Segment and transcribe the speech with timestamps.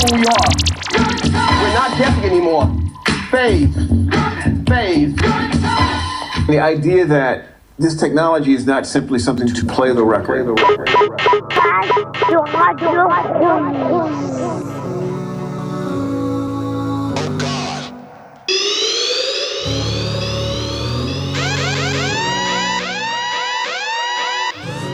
[0.00, 0.50] who we are.
[1.60, 2.66] We're not guessing anymore.
[3.30, 3.74] Phase.
[4.66, 5.14] Phase.
[6.46, 7.46] The idea that
[7.78, 10.58] this technology is not simply something to play the record.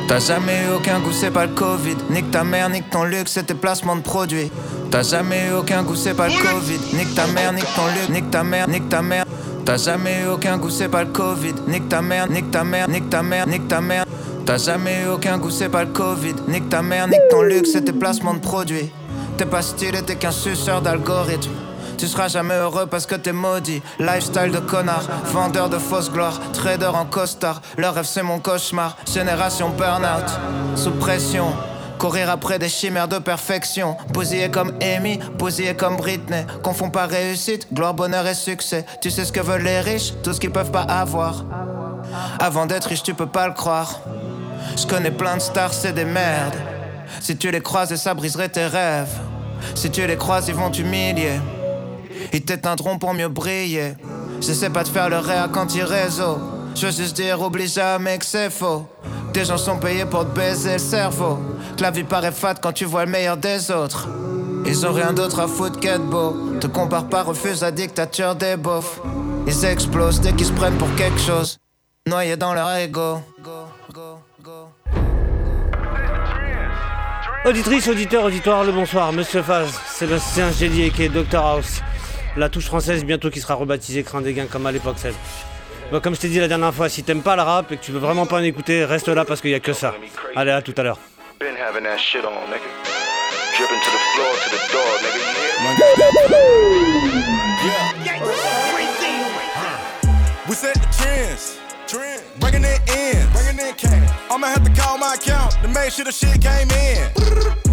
[0.09, 1.97] T'as jamais eu aucun goût, c'est pas le Covid.
[2.11, 4.53] Nique ta mère, nique ton luxe, c'est tes placements de produits.
[4.89, 6.79] T'as jamais eu aucun goût, c'est pas le Covid.
[6.97, 9.25] Nique ta mère, nique ton luxe, nique ta mère, nique ta mère.
[9.65, 11.55] T'as jamais eu aucun goût, c'est pas le Covid.
[11.67, 14.05] Nique ta mère, nique ta mère, nique ta mère, nique ta mère.
[14.47, 16.37] T'as jamais eu aucun goût, c'est pas le Covid.
[16.47, 18.93] Nique ta mère, nique ton luxe, c'est tes placements de produits.
[19.37, 21.51] T'es pas stylé, t'es qu'un suceur d'algorithme.
[21.99, 23.83] Tu seras jamais heureux parce que t'es maudit.
[23.99, 27.63] Lifestyle de connard, vendeur de fausse gloire, trader en costard.
[27.79, 28.97] Leur rêve c'est mon cauchemar.
[29.13, 30.31] Génération burn-out,
[30.77, 31.47] sous pression.
[31.99, 33.97] Courir après des chimères de perfection.
[34.13, 36.45] Bousiller comme Amy, bousiller comme Britney.
[36.63, 38.85] Confond pas réussite, gloire, bonheur et succès.
[39.01, 41.45] Tu sais ce que veulent les riches, tout ce qu'ils peuvent pas avoir.
[42.39, 44.01] Avant d'être riche, tu peux pas le croire.
[44.77, 46.57] Je connais plein de stars, c'est des merdes.
[47.21, 49.17] Si tu les croises, ça briserait tes rêves.
[49.75, 51.41] Si tu les croises, ils vont t'humilier.
[52.33, 53.95] Ils t'éteindront pour mieux briller.
[54.41, 56.39] J'essaie pas de faire le réa quand ils réseau.
[56.75, 58.87] Je veux juste dire, oublie jamais que c'est faux.
[59.33, 61.39] Des gens sont payés pour te baiser le cerveau.
[61.77, 64.09] Que la vie paraît fat quand tu vois le meilleur des autres.
[64.67, 66.35] Ils ont rien d'autre à foutre qu'être beau.
[66.61, 69.01] Te compare pas, refuse la dictature des beaufs.
[69.47, 71.59] Ils explosent dès qu'ils se prennent pour quelque chose.
[72.07, 73.21] Noyés dans leur ego.
[77.45, 81.81] Auditrice, auditeur, auditoire, le bonsoir, Monsieur Faz, Sébastien Gélier qui est Dr House.
[82.37, 85.15] La touche française bientôt qui sera rebaptisée Crin des Gains comme à l'époque celle.
[85.91, 87.83] Bon, comme je t'ai dit la dernière fois, si t'aimes pas le rap et que
[87.83, 89.95] tu veux vraiment pas en écouter, reste là parce qu'il y a que ça.
[90.35, 90.99] Allez, à tout à l'heure.
[100.49, 101.59] We set the trends.
[101.89, 102.23] Trend.
[102.39, 103.29] Bringing it in.
[103.33, 104.11] Bringing in cash.
[104.31, 107.11] I'ma have to call my account to make sure the shit came in.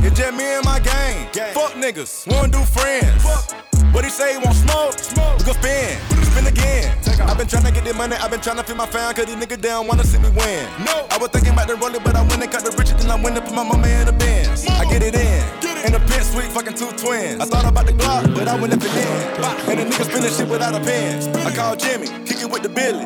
[0.03, 1.27] It's just me and my gang.
[1.53, 2.25] Fuck niggas.
[2.25, 3.62] Wanna do friends.
[3.93, 4.97] What he say, he want smoke?
[4.97, 5.37] smoke.
[5.37, 6.01] We gon' spin.
[6.25, 6.97] Spin again.
[7.29, 9.61] I've been tryna get this money, I've been tryna feel my fan, cause these niggas
[9.61, 10.65] down wanna see me win.
[10.83, 11.05] No.
[11.11, 13.21] I was thinking about the roller, but I went and got the riches, then I
[13.21, 14.65] went and put my mama in the Benz.
[14.65, 15.43] I get it in.
[15.85, 17.39] In the pit suite, fucking two twins.
[17.39, 19.43] I thought about the Glock, but I went up again.
[19.69, 21.21] And the niggas spinning shit without a pen.
[21.45, 23.05] I called Jimmy, kick it with the Billy.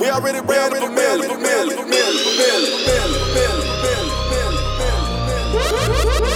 [0.00, 3.36] We already ran it for Millie, for Millie, for Millie, for Millie, for Millie, for
[3.36, 3.84] Millie, for
[5.54, 6.33] Johnny,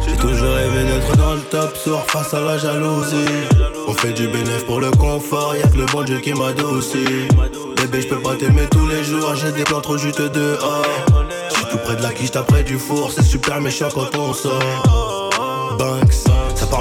[0.00, 3.14] J'ai toujours rêvé d'être dans le top sur face à la jalousie.
[3.86, 7.28] On fait du bénéf pour le confort, y'a que le bon Dieu qui m'adoucit.
[7.76, 10.84] Bébé, je peux pas t'aimer tous les jours, j'ai des plans trop juste dehors.
[11.50, 14.32] J'suis tout près de la quiche, t'as près du four, c'est super méchant quand on
[14.32, 14.60] sort.
[15.78, 16.23] Banks,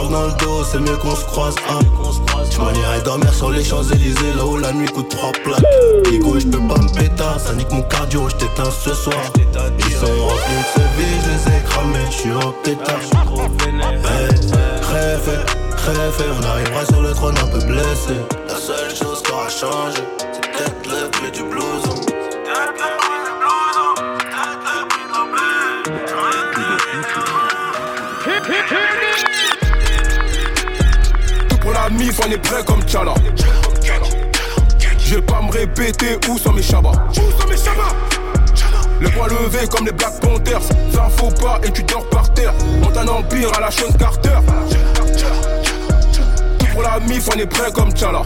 [0.01, 1.55] dans c'est mieux qu'on se croise.
[1.69, 1.79] Hein.
[2.49, 5.63] Je m'en irais dormir sur les Champs-Élysées, là où la nuit coûte trois plaques.
[6.11, 9.15] Ego, je peux pas me péter, ça nique mon cardio, je t'éteins ce soir.
[9.37, 12.99] Ils sont remplis de ce vie, je les ai cramés, je suis en pétard.
[14.05, 14.27] Hey,
[14.91, 15.45] rêve,
[15.77, 18.15] rêve, on arrivera sur le trône un peu blessé.
[18.47, 22.01] La seule chose qui aura changé, c'est peut-être le bleu du blouson.
[28.23, 29.02] Tout pour la
[31.93, 33.13] mif, on est prêt comme Tchala.
[34.99, 36.91] Je vais pas me répéter où sont mes chabas.
[37.11, 37.93] Où sont mes chabas
[38.99, 40.61] le poing levé comme les Black Panthers.
[40.93, 42.53] Ça faut pas et tu dors par terre.
[42.81, 44.39] Monte un empire à la Sean Carter.
[46.57, 48.21] Tout pour la mif, on est prêt comme Tchala.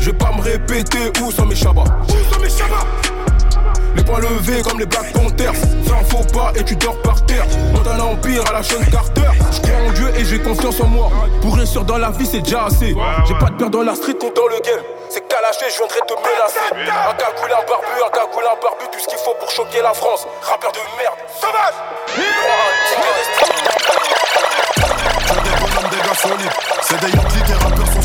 [0.00, 1.84] Je vais pas me répéter où sont mes chabas.
[2.08, 3.05] Où sont mes chabas
[3.96, 5.54] les poings levés comme les Black Panthers.
[5.86, 7.46] Ça en faut pas et tu dors par terre.
[7.72, 9.28] Monte un empire à la Sean Carter.
[9.52, 11.10] Je crois en Dieu et j'ai confiance en moi.
[11.40, 12.94] Pour réussir dans la vie c'est déjà assez.
[13.26, 14.84] J'ai pas de peur dans la street ni dans le game.
[15.08, 16.66] C'est lâché, je viendrai te menacer.
[16.72, 19.94] Un cagoule, un barbu, un cagoule, un barbu Tout ce qu'il faut pour choquer la
[19.94, 20.26] France.
[20.42, 21.74] Rappeur de merde, sauvage
[25.26, 26.56] Tu veux des bonhommes, des gars solides.
[26.82, 28.00] C'est des Yankees, tes rappeurs sont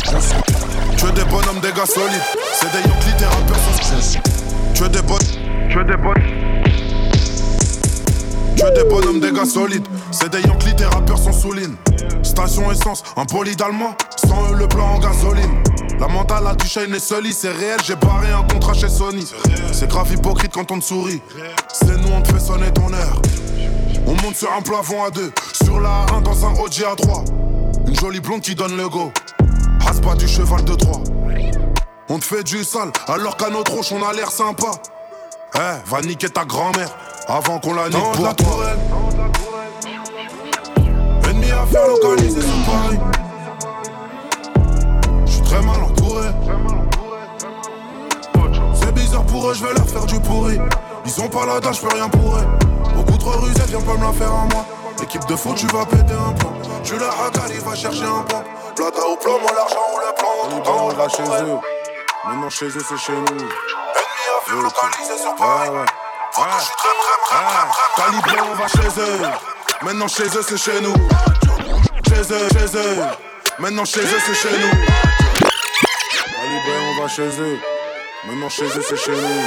[0.96, 2.22] Tu veux des bonhommes, des gars solides.
[2.54, 4.31] C'est des Yankees, tes rappeurs sont
[4.82, 4.98] Veux des
[5.68, 6.14] tu veux des bonnes
[8.56, 9.86] veux des bonhommes, des gars solides.
[10.10, 11.76] C'est des Yankees, tes rappeurs sont soulignes
[12.24, 13.94] Station essence, un bolide allemand.
[14.16, 15.62] Sans eux le plan en gasoline.
[16.00, 19.24] La mentale a shine et Sully C'est réel, j'ai barré un contrat chez Sony.
[19.70, 21.22] C'est grave hypocrite quand on te sourit.
[21.72, 23.22] C'est nous, on te fait sonner ton heure
[24.08, 25.30] On monte sur un plafond à deux.
[25.62, 27.24] Sur la 1 dans un OG à 3
[27.86, 29.12] Une jolie blonde qui donne le go.
[29.78, 31.04] Rase pas du cheval de Troie
[32.14, 34.72] On te fait du sale, alors qu'à notre roche on a l'air sympa.
[35.54, 36.90] Eh, va niquer ta grand-mère
[37.26, 38.66] avant qu'on la nique pour toi.
[41.30, 42.98] Ennemi à faire localiser sur Paris.
[45.24, 46.28] J'suis très mal entouré.
[48.74, 50.58] C'est bizarre pour eux, je vais leur faire du pourri.
[51.06, 52.46] Ils ont pas la dalle, j'peux rien pour eux.
[52.94, 54.66] Beaucoup trop rusés, viens pas me la faire à moi.
[55.02, 56.52] Équipe de foot, tu vas péter un plan.
[56.84, 58.44] Tu la racale, il va chercher un plan.
[58.76, 60.58] Plata au moi l'argent ou le plan.
[60.58, 61.81] Tout temps, on va chez eux.
[62.24, 63.26] Maintenant chez eux, c'est chez nous.
[63.26, 65.70] Ennemi localiser sur Paris.
[65.70, 65.86] Ouais, ouais.
[66.36, 66.88] Je suis très,
[67.96, 69.20] Calibré, on va chez eux.
[69.82, 70.94] Maintenant chez eux, c'est chez nous.
[72.08, 72.96] Chez eux, chez eux.
[73.58, 74.70] Maintenant chez eux, c'est chez nous.
[76.32, 77.58] Calibré, on va chez eux.
[78.26, 79.42] Maintenant chez eux, c'est chez nous.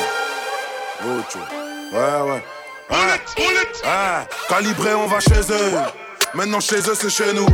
[1.08, 2.44] Ouais, ouais.
[2.90, 3.22] Ouais.
[3.38, 4.28] Ouais.
[4.50, 5.74] Calibré, on va chez eux.
[6.34, 7.48] Maintenant chez eux, c'est chez nous.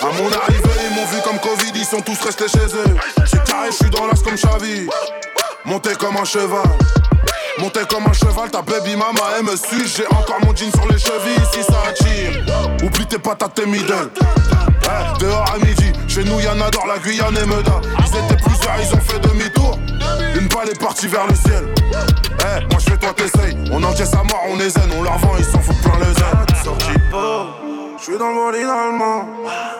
[0.00, 2.96] À mon arrivée, ils m'ont vu comme Covid, ils sont tous restés chez eux.
[3.26, 4.88] C'est carré, je suis dans l'as comme Xavi.
[5.64, 6.62] Monté comme un cheval.
[7.58, 9.86] Monté comme un cheval, ta baby mama elle me suit.
[9.96, 12.44] J'ai encore mon jean sur les chevilles si ça attire.
[12.82, 14.10] Oublie tes patates tes middle.
[14.84, 17.80] Eh, dehors à midi, chez nous y'en a dans la Guyane et Meda.
[18.00, 19.78] Ils étaient plusieurs, ils ont fait demi-tour.
[20.34, 21.64] Une balle est partie vers le ciel.
[22.70, 23.56] Moi je fais toi t'essayes.
[23.70, 26.12] On encaisse à mort, on est zen, on leur vend, ils s'en foutent plein le
[26.12, 26.62] zen.
[26.64, 27.63] Sorti
[28.04, 29.24] je suis dans le bolide allemand,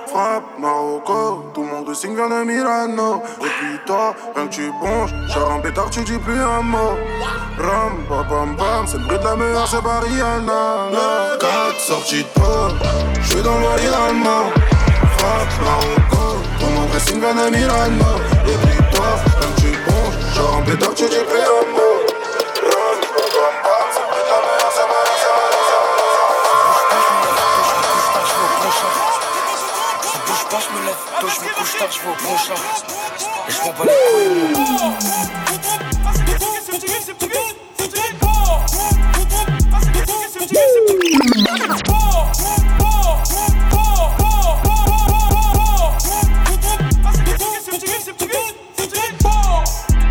[0.06, 3.22] frappe Marocco, tout mon dressing vient de Milano.
[3.42, 6.96] Et puis toi, rien que tu bonges, genre un pétard, tu dis plus un mot.
[7.58, 11.36] Ram, bam bam bam, c'est le bruit de la meilleure, c'est pas Rihanna.
[11.38, 12.74] 4 sorties de peau,
[13.20, 14.50] je suis dans le bolide allemand,
[15.18, 18.10] frappe Marocco, tout mon dressing vient de Milano.
[18.46, 22.03] Et puis toi, rien que tu bonges, genre un pétard, tu dis plus un mot.
[31.78, 32.54] Tôt, je vais au prochain.
[33.48, 34.94] Et je m'en bats les couilles.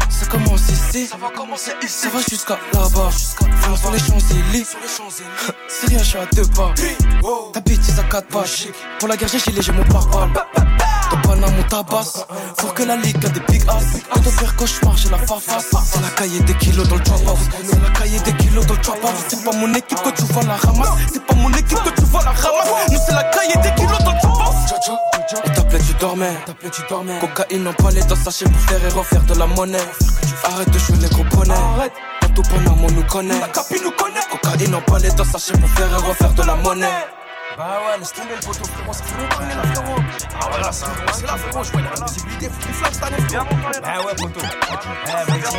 [0.09, 3.09] Ça commence ici, ça va commencer ici, ça va jusqu'à là-bas.
[3.62, 4.66] Frère sur les Champs-Élysées,
[5.68, 6.74] c'est rien, je suis à deux pas.
[7.54, 8.68] Ta bêtise à quatre pages.
[9.00, 10.31] Pour la guerre, j'ai gilet, j'ai mon pare-balles.
[11.09, 12.25] Ton panama, mon tabac.
[12.57, 14.01] Faut que la ligue a des big ass.
[14.11, 15.71] Quand on fait cauchemar, j'ai la farfasse.
[15.85, 17.39] C'est la cahier des kilos dans le drop house.
[17.63, 18.97] C'est la cahier des kilos dans le drop.
[19.27, 20.89] C'est pas mon équipe que tu vois la ramasse.
[21.11, 22.91] C'est pas mon équipe que tu vois la ramasse.
[22.91, 24.73] Nous, c'est la cahier des kilos dans le drop house.
[25.45, 25.94] On t'appelait, tu
[26.89, 27.19] dormais.
[27.19, 29.77] Cocaïne en palais dans sachet pour faire et refaire de la monnaie.
[30.44, 31.89] Arrête de jouer les gros bonnets.
[32.35, 33.39] Tout Panama, on nous connaît.
[33.39, 34.19] La capi nous connaît.
[34.31, 36.88] Cocaïne en palais dans sachet pour faire et refaire de la monnaie.
[37.56, 40.01] Bah ouais, laisse tomber le poteau, frérot, ça fait longtemps là, frérot.
[40.36, 43.01] Ah c'est c'est là, frérot, je vois, il y a la visibilité, faut qu'il flash
[43.01, 43.45] année, frérot.
[43.81, 44.42] Bah ouais, poteau.
[44.44, 45.54] Eh, vas-y, vas-y,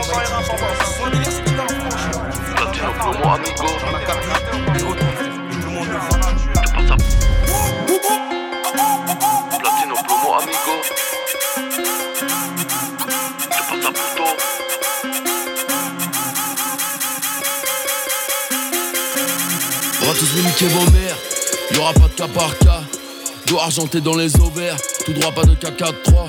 [2.54, 3.68] Latino Plomo Amigo.
[3.86, 6.18] On a capté, tout le monde le voit.
[9.62, 10.74] Latino Plomo Amigo.
[20.00, 21.16] On va tous vous niquer vos mères,
[21.72, 22.83] y'aura pas de cas par cas.
[23.46, 26.28] Dos argenté dans les ovaires, tout droit pas de K4-3.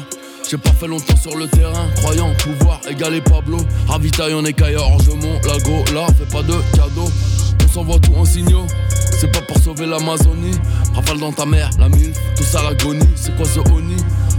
[0.49, 3.57] J'ai pas fait longtemps sur le terrain, croyant pouvoir égaler Pablo.
[3.87, 7.09] Ravitaille en écaille Orgemont, la go là, fais pas de cadeaux.
[7.63, 8.67] On s'envoie tout en signaux,
[9.17, 10.57] c'est pas pour sauver l'Amazonie.
[10.93, 13.95] Rafale dans ta mère, la mille, tout ça l'agonie, c'est quoi ce oni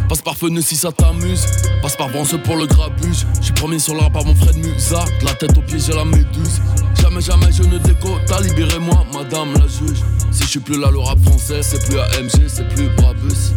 [0.09, 1.45] Passe par feu si ça t'amuse,
[1.83, 3.27] passe par Vence pour le grabuge.
[3.41, 6.05] J'suis promis sur rap par mon frère de Musa, la tête aux pieds j'ai la
[6.05, 6.61] méduse.
[7.01, 10.03] Jamais, jamais je ne déco, t'as libéré-moi, madame la juge.
[10.37, 13.55] Si je suis plus là, le rap français, c'est plus AMG, c'est plus Brabus.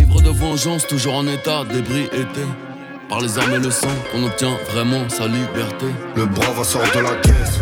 [0.00, 2.46] Ivre de vengeance, toujours en état d'ébriété.
[3.08, 5.86] Par les armes et le sang, qu'on obtient vraiment sa liberté.
[6.14, 7.58] Le bras va sortir de la caisse,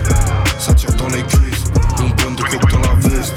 [0.58, 1.64] ça tire dans les cuisses.
[2.00, 3.32] Une bonne de dans la veste,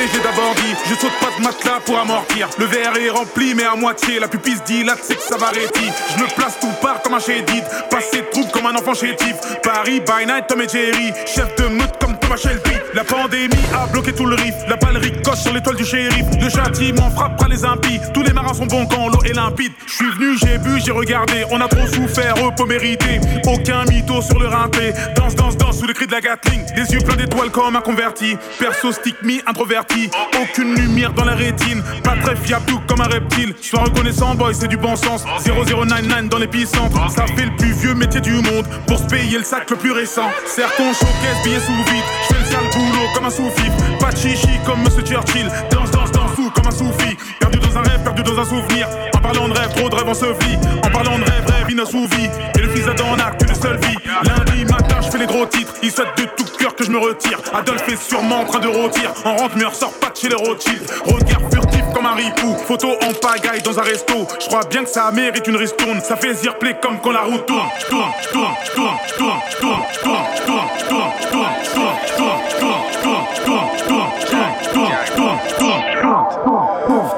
[0.00, 2.48] j'ai d'abord dit Je saute pas de matelas pour amortir.
[2.58, 5.48] Le verre est rempli mais à moitié La pupille se dilate, c'est que ça va
[5.48, 8.94] réti Je me place tout part comme un chédid Passer de troupe comme un enfant
[8.94, 11.12] chétif Paris, by night, Tom et Jerry.
[11.26, 14.54] Chef de meute comme Thomas Shelby La pandémie a bloqué tout le riff.
[14.68, 16.26] La balle ricoche sur l'étoile du shérif.
[16.40, 17.98] Le châtiment frappera les impies.
[18.12, 19.72] Tous les marins sont bons quand l'eau est limpide.
[19.84, 21.44] Je suis venu, j'ai bu, j'ai regardé.
[21.50, 24.92] On a trop souffert, repos mérité Aucun mytho sur le rinté.
[25.16, 26.62] Danse, danse, danse sous le cri de la Gatling.
[26.76, 28.36] Les yeux pleins d'étoiles comme un converti.
[28.60, 30.08] Perso stick me introverti.
[30.40, 31.82] Aucune lumière dans la rétine.
[32.04, 33.54] Pas très fiable tout comme un reptile.
[33.60, 35.24] Sois reconnaissant boy c'est du bon sens.
[35.44, 37.10] 0099 dans l'épicentre.
[37.10, 38.66] Ça fait le plus vieux métier du monde.
[38.86, 40.30] Pour se payer le sac le plus récent.
[40.46, 42.04] Serre ton showcase billet sous vide.
[42.30, 42.83] Je le sale bout
[43.14, 43.72] comme un sous-fif.
[44.00, 45.48] Pas de chichi comme Monsieur Churchill.
[45.70, 47.16] Danse, danse, danse tout comme un soufi.
[47.40, 48.88] Perdu dans un rêve, perdu dans un souvenir.
[49.14, 50.58] En parlant de rêve, trop de rêve on se vit.
[50.84, 52.30] En parlant de rêve, rêve vie.
[52.56, 53.96] Et le fils d'Adam en acte, une seule vie.
[54.24, 55.74] Lundi matin, je fais les gros titres.
[55.82, 57.38] Il souhaite de tout cœur que je me retire.
[57.52, 59.12] Adolphe est sûrement en train de rôtir.
[59.24, 60.82] En rentre, mais ressort pas de chez les Rothschild.
[61.04, 61.63] Regard furtif
[61.94, 62.54] comme un ripou.
[62.66, 64.26] Photo en pagaille dans un resto.
[64.40, 66.00] Je crois bien que ça mérite une ristourne.
[66.00, 67.68] Ça fait zir play comme quand la roue tourne.
[67.78, 74.10] J'tourne, j'tourne, j'tourne, j'tourne, j'tourne, j'tourne, j'tourne, j'tourne, j'tourne, j'tourne, j'tourne, j'tourne, j'tourne, j'tourne, j'tourne,
[74.24, 75.78] j'tourne, j'tourne, j'tourne,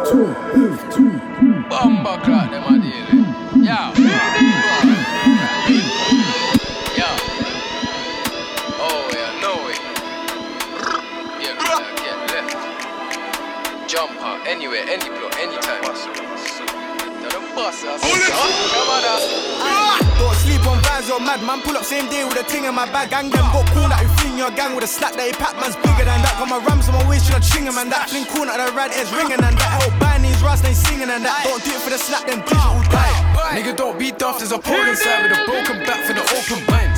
[0.04, 0.75] j'tourne.
[14.46, 15.82] Anywhere, any block, anytime.
[15.82, 19.18] Now the boss, I say, come on now.
[19.60, 19.98] Ah!
[20.18, 21.60] Don't sleep on vans or mad man.
[21.62, 23.10] Pull up same day with a ting in my bag.
[23.10, 25.58] Gang them got cool that you fling your gang with a slap that he pack
[25.58, 26.38] man's bigger than that.
[26.38, 28.08] Got my rams on my waist, tryna ching him and that.
[28.08, 29.70] Fling cool at the rad edge ringing and that.
[29.82, 31.42] Help buying these rust, they singing and that.
[31.44, 33.12] Don't do it for the slap, them digital die.
[33.52, 36.62] Nigga, don't be daft, there's a pole inside with a broken back for the open
[36.70, 36.95] minds.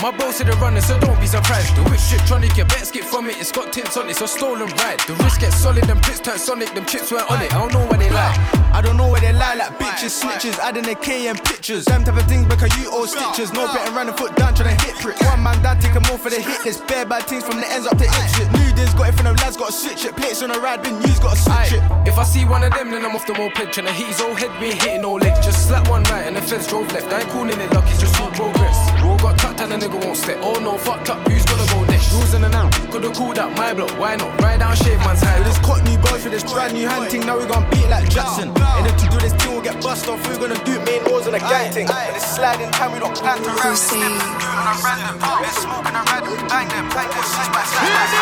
[0.00, 1.76] My bro said the runner, so don't be surprised.
[1.76, 3.36] The whip shit tronic, your bets get from it.
[3.36, 4.98] It's got tints on it, so stolen ride.
[5.06, 7.52] The wrist gets solid, them bricks turn sonic, them chips weren't on it.
[7.52, 8.32] I don't know where they lie.
[8.72, 11.84] I don't know where they lie like bitches, snitches, adding a K and pictures.
[11.84, 13.52] Them type of things because you owe stitches.
[13.52, 15.20] No betting round the foot down trying to hit prick.
[15.20, 16.86] One man dad take 'em all for the hit list.
[16.86, 18.48] Bare bad things from the ends up to Ipswich.
[18.56, 20.16] New days got it from them lads, got to switch it.
[20.16, 21.82] Plates on the ride, been used, got to switch it.
[22.08, 23.76] If I see one of them, then I'm off the more pitch.
[23.76, 25.44] And I hit his old head, we ain't hitting no legs.
[25.44, 27.12] Just slap one right and the fence drove left.
[27.12, 28.78] I ain't calling it luck, it's just all progress.
[29.02, 29.36] Roll got
[29.72, 30.38] and the nigga won't step.
[30.42, 32.12] Oh no, fucked up, who's gonna go next?
[32.12, 34.40] Rules in and out, could've called out my block, why not?
[34.40, 35.42] Ride down, shave man's high.
[35.42, 37.26] This caught new boy for this brand new hunting.
[37.26, 38.48] Now we gon' beat like Jackson.
[38.50, 40.26] And if to do this thing, we'll get bust off.
[40.26, 41.88] We're gonna do main doors and a gang thing.
[41.88, 43.70] And it's sliding time, we don't plan to run.
[43.70, 45.18] This thing, do it on a random.
[45.18, 48.20] Been smoking a random, bang them, bang them, six by six by six.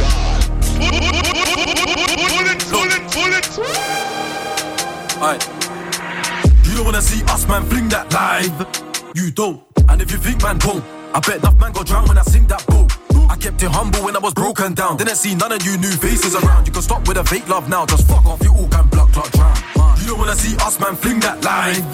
[0.00, 0.19] Aye.
[6.64, 8.66] You don't wanna see us, man, fling that live.
[9.14, 9.62] You don't.
[9.88, 10.84] And if you think man won't,
[11.14, 12.90] I bet enough man got drown when I sing that boat.
[13.30, 14.96] I kept it humble when I was broken down.
[14.96, 16.66] Didn't see none of you new faces around.
[16.66, 17.86] You can stop with a fake love now.
[17.86, 19.69] Just fuck off, you all can block, clot, drown.
[20.10, 21.86] You don't wanna see us, man, fling that live.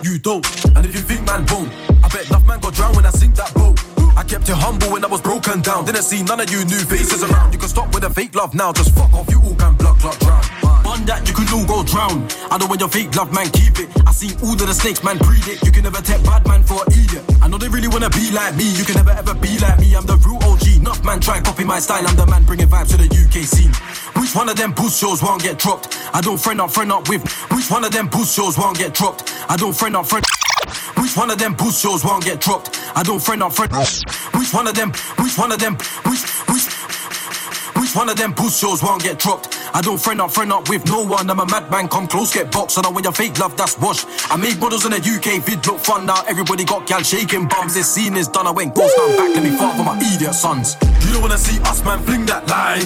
[0.00, 0.46] You don't.
[0.76, 1.68] And if you think man won't,
[2.04, 3.76] I bet enough man got drown when I sing that boat.
[4.16, 5.84] I kept it humble when I was broken down.
[5.84, 7.52] Didn't see none of you new faces around.
[7.52, 8.72] You can stop with a fake love now.
[8.72, 10.55] Just fuck off, you all can block, clot, drown.
[11.04, 12.26] That, you can all go drown.
[12.50, 13.92] I don't want your fake love, man, keep it.
[14.06, 15.62] I seen all of the snakes, man, breed it.
[15.62, 17.22] You can never take bad man for idiot.
[17.42, 18.64] I know they really wanna be like me.
[18.64, 19.94] You can never ever be like me.
[19.94, 20.80] I'm the real OG.
[20.80, 22.06] Enough man try copy my style.
[22.06, 23.70] I'm the man bringing vibes to the UK scene.
[24.20, 25.94] Which one of them boost shows won't get dropped?
[26.12, 27.22] I don't friend up, friend up with.
[27.52, 29.30] Which one of them boost shows won't get dropped?
[29.48, 30.24] I don't friend up, friend.
[30.96, 32.80] Which one of them boost shows won't get dropped?
[32.96, 33.70] I don't friend up, friend.
[34.34, 34.90] Which one of them?
[35.22, 35.76] Which one of them?
[36.08, 36.75] Which which?
[37.96, 39.56] One of them shows won't get dropped?
[39.72, 41.30] I don't friend up, friend up with no one.
[41.30, 42.76] I'm a madman, come close, get boxed.
[42.76, 44.04] I know when your fake love, that's wash.
[44.30, 46.20] I made models in the UK, vid look fun now.
[46.28, 47.72] Everybody got gal shaking bums.
[47.72, 48.46] This scene is done.
[48.46, 49.34] I went ghost, now I'm back.
[49.34, 50.76] Let me fart for my idiot sons.
[51.08, 52.84] You don't wanna see us, man, fling that live.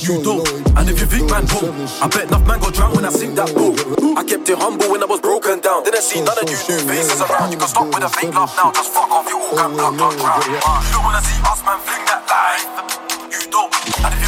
[0.00, 0.48] you don't.
[0.80, 1.68] And if you think man won't,
[2.00, 3.76] I bet enough man got drowned when I sing that boat.
[4.16, 5.84] I kept it humble when I was broken down.
[5.84, 7.52] Didn't see none of you new faces around.
[7.52, 8.72] You can stop with a fake love now.
[8.72, 10.40] Just fuck off, you all can block, block, drown.
[10.40, 10.56] You
[10.96, 13.08] don't wanna see us, man, fling that live.
[13.28, 13.68] You don't.
[14.04, 14.27] And if you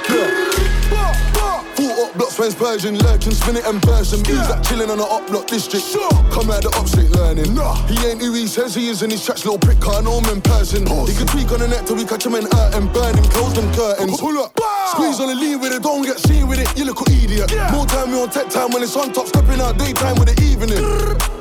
[2.01, 2.09] Yeah, yeah.
[2.09, 4.23] Up blocks, friends Persian, lurking, spin it and person.
[4.23, 5.85] Bees like chilling on the up block district.
[6.31, 7.53] Come out the up straight learning.
[7.87, 10.29] He ain't who he says he is in his tracks, little prick, can't know him
[10.37, 10.85] in person.
[11.07, 13.25] He can tweak on the net till we catch him in hurt and burn him,
[13.25, 14.19] close them curtains.
[14.19, 17.01] Pull up, squeeze on the lean with it, don't get seen with it, you look
[17.09, 17.51] idiot.
[17.71, 20.41] More time we on tech time when it's on top, stepping out daytime with the
[20.43, 21.40] evening.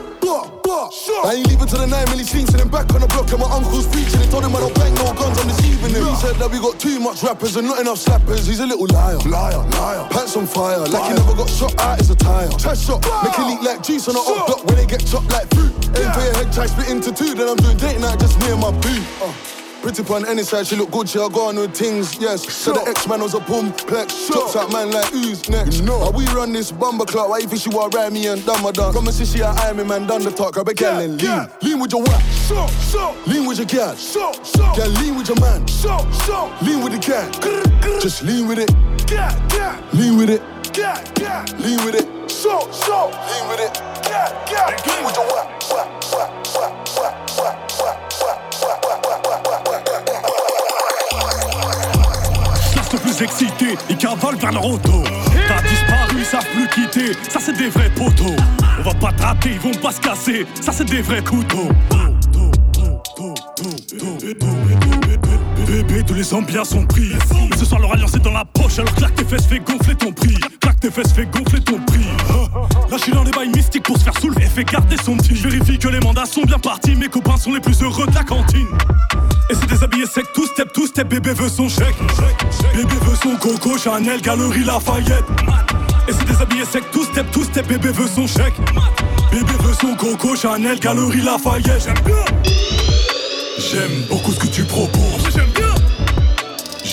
[1.24, 3.40] I ain't leaving till the nine milli scenes and then back on the block and
[3.40, 4.20] my uncle's preaching.
[4.20, 6.04] He told him I don't bang no guns, I'm deceiving him.
[6.04, 8.48] He said that we got too much rappers and not enough slappers.
[8.48, 10.08] He's a little liar, liar, liar.
[10.10, 12.48] Pants on fire, like he never got shot out his attire.
[12.56, 15.30] Test shot, make it leak like juice on a hot block when they get chopped
[15.32, 15.72] like fruit.
[15.96, 18.50] Aim for your head, try split into two, then I'm doing date night just me
[18.50, 19.02] and my boo.
[19.22, 19.59] Uh.
[19.82, 22.46] Pretty pon any side, she look good, she a go on with things, yes.
[22.52, 25.78] So the X-Man was a boom, plex, chops out man like who's next?
[25.78, 26.10] You know.
[26.10, 28.72] we run this bumper clock, why you think she want ride me and done my
[28.72, 28.92] done?
[28.92, 31.48] Come and see she a me man, done the talk, I be gal and lean.
[31.62, 33.16] Lean with your whack, so, so.
[33.26, 34.70] Lean with your gal, so, so.
[34.76, 35.96] Gal, lean with your man, so,
[36.26, 36.52] so.
[36.60, 37.32] Lean with the cat,
[38.02, 38.70] just lean with it,
[39.10, 39.80] yeah, yeah.
[39.94, 40.42] Lean with it,
[40.76, 41.46] yeah, yeah.
[41.58, 43.06] Lean with it, so, so.
[43.06, 43.90] Lean with it.
[52.92, 55.02] Le plus excité, ils cavalent vers leur auto.
[55.48, 58.36] T'as disparu, ils savent plus quitter, ça c'est des vrais poteaux.
[58.78, 61.68] On va pas te rater, ils vont pas se casser, ça c'est des vrais couteaux.
[65.82, 67.12] Bébé, tous les ambiances sont pris.
[67.50, 69.94] Mais ce soir, leur alliance est dans la poche, alors claque tes fesses, fais gonfler
[69.94, 70.36] ton prix.
[70.60, 72.04] Claque tes fesses, fais gonfler ton prix.
[72.90, 75.34] Là, je suis dans les bails mystiques pour se faire soulever, fais garder son petit.
[75.36, 78.14] Je vérifie que les mandats sont bien partis, mes copains sont les plus heureux de
[78.14, 78.66] la cantine.
[79.48, 81.96] Et c'est déshabillé sec, tout step, tout step, bébé veut son chèque.
[82.74, 85.24] Bébé veut son coco, Chanel, Galerie Lafayette.
[86.08, 88.54] Et c'est déshabillé sec, tout step, tout step, bébé veut son chèque.
[89.32, 91.88] Bébé veut son coco, Chanel, Galerie Lafayette.
[93.58, 95.09] J'aime beaucoup ce que tu proposes.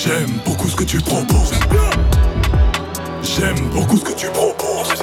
[0.07, 1.51] J'aime beaucoup ce que tu proposes.
[3.21, 4.93] J'aime beaucoup ce que tu proposes.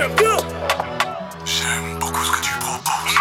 [1.45, 3.15] J'aime beaucoup ce que tu proposes.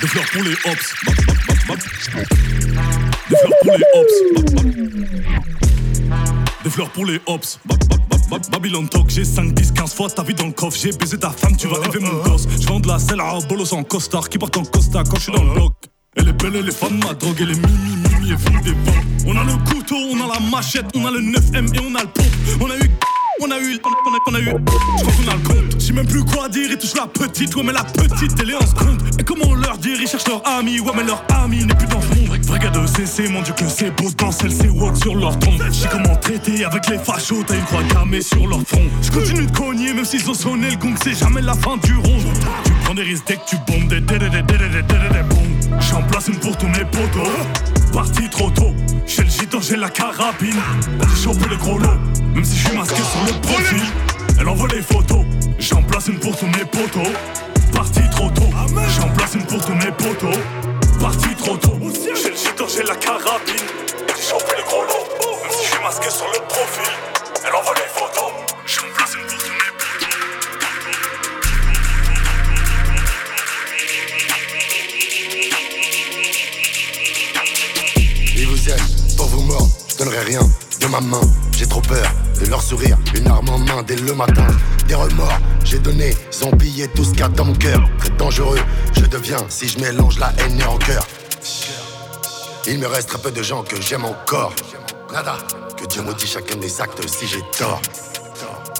[0.00, 0.94] Des fleurs pour les hops.
[3.28, 4.14] Des fleurs pour les hops.
[6.62, 7.58] Des fleurs pour les hops.
[8.50, 10.78] Babylon Talk, j'ai 5, 10, 15 fois ta vie dans le coffre.
[10.80, 12.46] J'ai baisé ta femme, tu vas rêver mon gosse.
[12.60, 15.32] J'vends de la selle à bolos en costard qui porte en costa quand je suis
[15.32, 15.72] dans le bloc.
[16.16, 18.72] Elle est belle, elle est fan, ma drogue, elle est mimi, mimi, et fou des
[18.72, 19.02] vents.
[19.26, 22.02] On a le couteau, on a la machette, on a le 9M et on a
[22.02, 22.26] le pompe.
[22.60, 22.90] On a eu
[23.42, 24.44] on a eu, on a, on a eu.
[24.44, 25.80] Je crois qu'on a le compte.
[25.80, 28.54] J'ai même plus quoi dire, ils touchent la petite, ouais, mais la petite, elle est
[28.54, 29.02] en seconde.
[29.18, 32.00] Et comment leur dire, ils cherchent leur ami, ouais, mais leur ami n'est plus dans
[32.00, 32.38] ce monde.
[32.46, 35.62] Vrai de mon dieu, que c'est beau dans celle c'est walk sur leur tombe.
[35.70, 38.88] J'ai comment traiter avec les fachos, t'as une croix camée sur leur front.
[39.02, 41.94] Je continue de cogner, même s'ils ont sonné le gong, c'est jamais la fin du
[41.94, 42.18] rond.
[42.64, 44.02] Tu prends des risques dès que tu bombes des
[45.90, 47.71] J'en place une pour tous mes potos.
[47.92, 48.72] Parti trop tôt,
[49.06, 50.60] j'ai le gitan, j'ai la carabine.
[51.00, 51.98] J'ai chopé le gros lot,
[52.34, 53.82] même si je suis masqué sur le profil.
[54.40, 55.24] Elle envoie les photos,
[55.58, 57.12] j'en place une pour tous mes potos.
[57.72, 58.48] Parti trop tôt,
[58.96, 60.38] j'en place une pour tous mes potos.
[61.00, 61.78] Parti trop tôt,
[62.14, 63.66] j'ai le gitan, j'ai la carabine.
[64.16, 67.11] J'ai chopé le gros lot, même si je suis masqué sur le profil.
[80.04, 80.40] Donnerai rien
[80.80, 81.20] de ma main.
[81.52, 82.06] J'ai trop peur
[82.40, 84.46] de leur sourire, une arme en main dès le matin.
[84.88, 87.80] Des remords, j'ai donné, zombie et tout ce qu'il y a dans mon cœur.
[87.98, 88.58] Très dangereux,
[88.94, 91.06] je deviens si je mélange la haine et rancœur.
[92.66, 94.52] Il me reste très peu de gens que j'aime encore.
[95.12, 95.36] Nada,
[95.76, 97.80] que Dieu maudit chacun des actes si j'ai tort.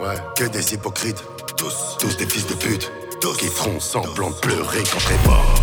[0.03, 1.23] Ouais, que des hypocrites,
[1.57, 2.91] tous, tous des fils de pute,
[3.39, 5.55] qui feront semblant de pleurer quand t'es mort.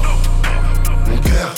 [1.06, 1.54] Mon cœur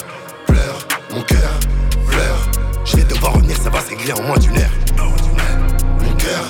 [0.47, 1.59] pleure, mon cœur
[2.07, 2.50] pleure.
[2.91, 4.69] Je vais devoir revenir, ça va se régler en moins d'une heure.
[4.97, 6.43] Mon cœur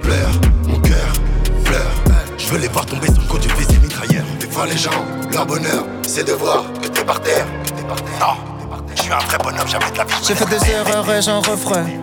[0.00, 0.30] pleure,
[0.66, 1.12] mon cœur
[1.64, 1.92] pleure.
[2.38, 4.24] Je veux les voir tomber sur le coup du fusil mitrailleur.
[4.40, 7.44] Des fois, les gens, leur bonheur, c'est de voir que t'es par terre.
[7.66, 8.14] Que t'es par terre.
[8.20, 10.14] Non, je suis un vrai bonhomme, jamais de la vie.
[10.26, 12.00] J'ai fait des erreurs et j'en referai.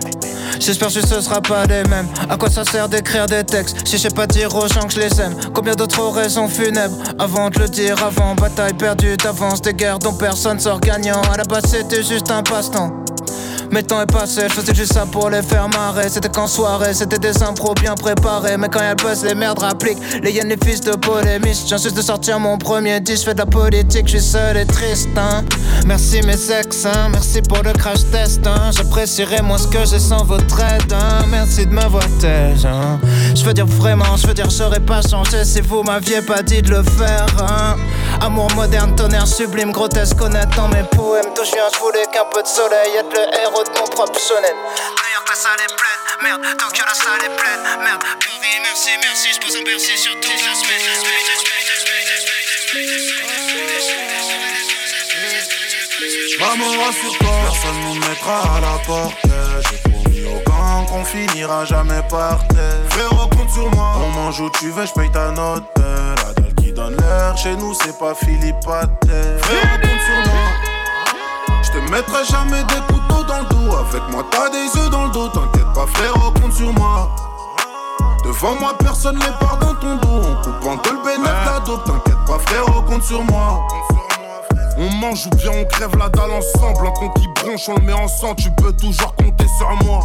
[0.60, 2.10] J'espère que ce sera pas les mêmes.
[2.30, 4.93] À quoi ça sert d'écrire des textes si je sais pas dire aux gens que
[4.93, 5.36] je les aime?
[5.56, 8.36] Combien d'autres raisons funèbres avant de le dire avant?
[8.36, 11.21] Bataille perdue d'avance, des guerres dont personne sort gagnant.
[11.34, 12.91] À la base, c'était juste un passe-temps.
[13.71, 16.10] Mais le temps est passé, je faisais juste ça pour les faire marrer.
[16.10, 18.58] C'était qu'en soirée, c'était des impros bien préparés.
[18.58, 19.99] Mais quand y'a le buzz, les merdes rappliquent.
[20.23, 21.67] Les hyènes, les fils de polémistes.
[21.69, 24.58] J'ai juste de sortir mon premier disque, je fais de la politique, je suis seul
[24.58, 25.10] et triste.
[25.15, 25.43] Hein.
[25.86, 27.10] Merci mes ex, hein.
[27.12, 28.45] merci pour le crash test.
[28.45, 28.71] Hein.
[28.71, 30.93] J'apprécierai moins ce que j'ai sans votre aide.
[31.29, 32.65] Merci de m'avoir têche.
[32.65, 32.99] Hein.
[33.36, 36.62] Je veux dire vraiment, je veux dire j'aurais pas changé si vous m'aviez pas dit
[36.62, 37.25] de le faire.
[38.21, 41.32] Amour moderne, tonnerre sublime, grotesque, honnête dans mes poèmes.
[41.36, 44.19] D'où je viens, je voulais qu'un peu de soleil, être le héros de mon propre
[44.19, 44.56] sonnette.
[44.56, 46.41] New York, la salle est pleine, merde.
[46.58, 48.04] Tokyo, la salle est pleine, merde.
[48.04, 50.80] Pour vie, merci, merci, je pose un merci sur toute la semaine.
[56.39, 59.17] Maman, rassure-toi, personne nous mettra à la porte.
[59.69, 62.80] J'ai promis au gang qu'on finira jamais par terre.
[62.91, 63.93] Frérot, compte sur moi.
[63.98, 65.63] On mange où tu veux, je paye ta note.
[65.78, 69.39] La dalle qui donne l'air, chez nous, c'est pas Philippe Patel.
[69.41, 70.68] Frérot, compte sur moi.
[71.71, 73.75] Je te mettrai jamais des couteaux dans le dos.
[73.75, 75.27] Avec moi, t'as des œufs dans le dos.
[75.29, 77.10] T'inquiète pas, frérot, compte sur moi.
[78.23, 80.27] Devant moi, personne les part dans ton dos.
[80.29, 81.84] On coupe en deux le bénéfice la dope.
[81.86, 83.67] T'inquiète pas, frérot, compte sur moi.
[84.77, 86.88] On mange ou bien on crève la dalle ensemble.
[86.88, 88.38] Un con qui bronche, on le met ensemble.
[88.38, 89.99] Tu peux toujours compter sur moi.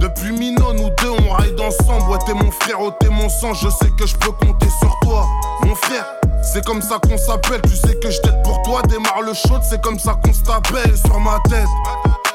[0.00, 2.10] Depuis Mino, nous deux, on ride ensemble.
[2.10, 3.54] Ouais, t'es mon frère, oh, t'es mon sang.
[3.54, 5.24] Je sais que je peux compter sur toi.
[5.64, 6.04] Mon frère,
[6.42, 7.60] c'est comme ça qu'on s'appelle.
[7.62, 8.82] Tu sais que je t'aide pour toi.
[8.82, 11.68] Démarre le show, c'est comme ça qu'on s'appelle sur ma tête.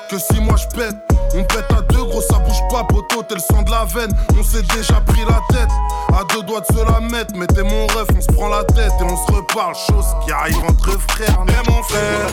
[0.10, 0.96] que si moi je pète.
[1.34, 4.12] On pète à deux, gros, ça bouge pas, poteau, t'es le sang de la veine.
[4.40, 5.70] On s'est déjà pris la tête,
[6.14, 7.36] à deux doigts de se la mettre.
[7.36, 9.76] Mettez mon ref, on se prend la tête et on se reparle.
[9.76, 11.44] Chose qui arrive entre frères.
[11.46, 12.28] Mais mon frère,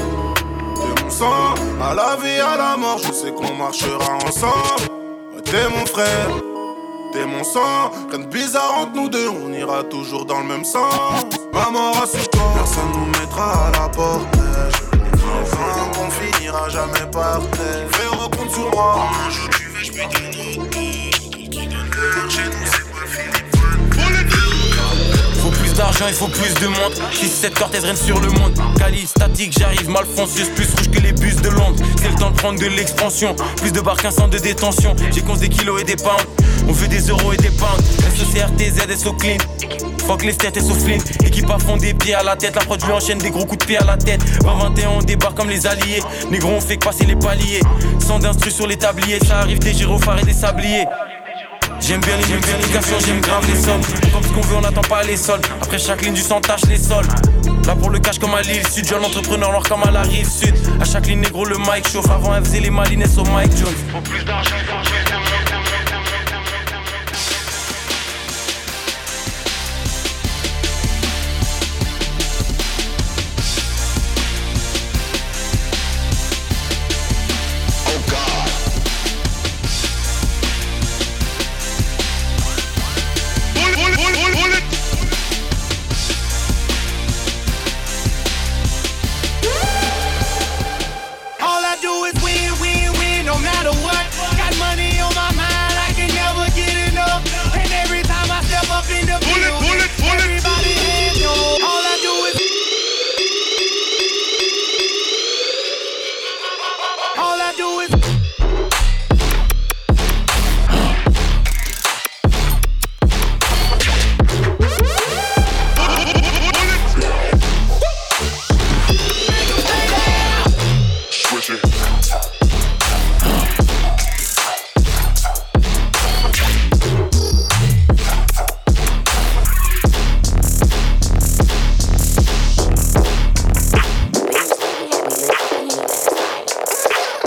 [0.76, 4.88] t'es mon sang, à la vie, à la mort, je sais qu'on marchera ensemble.
[5.44, 6.28] T'es mon frère,
[7.14, 7.92] t'es mon sang.
[8.11, 11.24] Rien de bizarre entre nous deux, on ira toujours dans le même sens.
[11.53, 14.27] Maman, rassure-toi, personne nous mettra à la porte.
[15.42, 17.87] Enfin, qu'on finira jamais par terre.
[17.90, 19.09] Frérot, compte sur moi.
[19.27, 20.42] Un jour tu veux, je peux donner
[22.29, 22.93] chez nous, c'est
[25.94, 26.94] d'argent, il faut plus de monde.
[27.12, 28.54] 6-7 Cortez règne sur le monde.
[28.78, 31.83] Cali, statique, j'arrive, Malfonce, juste plus rouge que les bus de Londres.
[32.00, 33.35] C'est le temps de prendre de l'expansion.
[33.57, 34.94] Plus de barres qu'un centre de détention.
[35.12, 36.24] J'ai conçu des kilos et des pounds.
[36.68, 37.83] On veut des euros et des pounds.
[38.16, 39.37] SOCRTZ, SO clean.
[40.07, 41.26] Fuck les têtes et.
[41.26, 42.54] Équipe à fond des pieds à la tête.
[42.54, 44.22] La prod lui enchaîne des gros coups de pied à la tête.
[44.42, 46.00] 20-21, on débarque comme les alliés.
[46.30, 47.61] Négro, on fait que passer les paliers.
[47.98, 49.18] Sans d'instru sur les tabliers.
[49.26, 50.85] Ça arrive des gyrophares et des sabliers.
[51.80, 53.80] J'aime bien les multiplications, j'aime grave les sommes.
[54.12, 55.46] Comme ce qu'on veut, on n'attend pas les soldes.
[55.62, 57.06] Après chaque ligne du sang tâche les sols.
[57.66, 60.28] Là pour le cash comme à l'île sud, jeune entrepreneur noir comme à la rive
[60.28, 60.54] sud.
[60.80, 62.10] À chaque ligne négro, le mic chauffe.
[62.10, 63.74] Avant, elle faisait les malines au Mike Jones.
[63.92, 65.23] Faut plus d'argent, de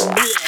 [0.08, 0.47] My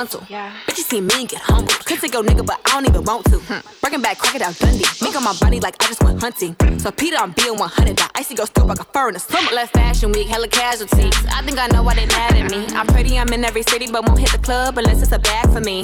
[0.00, 0.26] a run on my frontal.
[0.28, 0.52] Yeah.
[0.66, 1.84] Bitches see me and get humbled.
[1.84, 3.38] Could take your nigga, but I don't even want to.
[3.38, 3.60] Hmm.
[3.80, 4.84] Breaking back, crocodile Dundee.
[5.02, 6.56] Make on my body like I just went hunting.
[6.78, 7.96] So Peter, I'm being 100.
[7.96, 9.50] That icy go still like a fur in the summer.
[9.52, 11.14] Left fashion week, hella casualties.
[11.32, 12.66] I think I know why they mad at me.
[12.76, 15.50] I'm pretty, I'm in every city, but won't hit the club unless it's a bag
[15.52, 15.82] for me.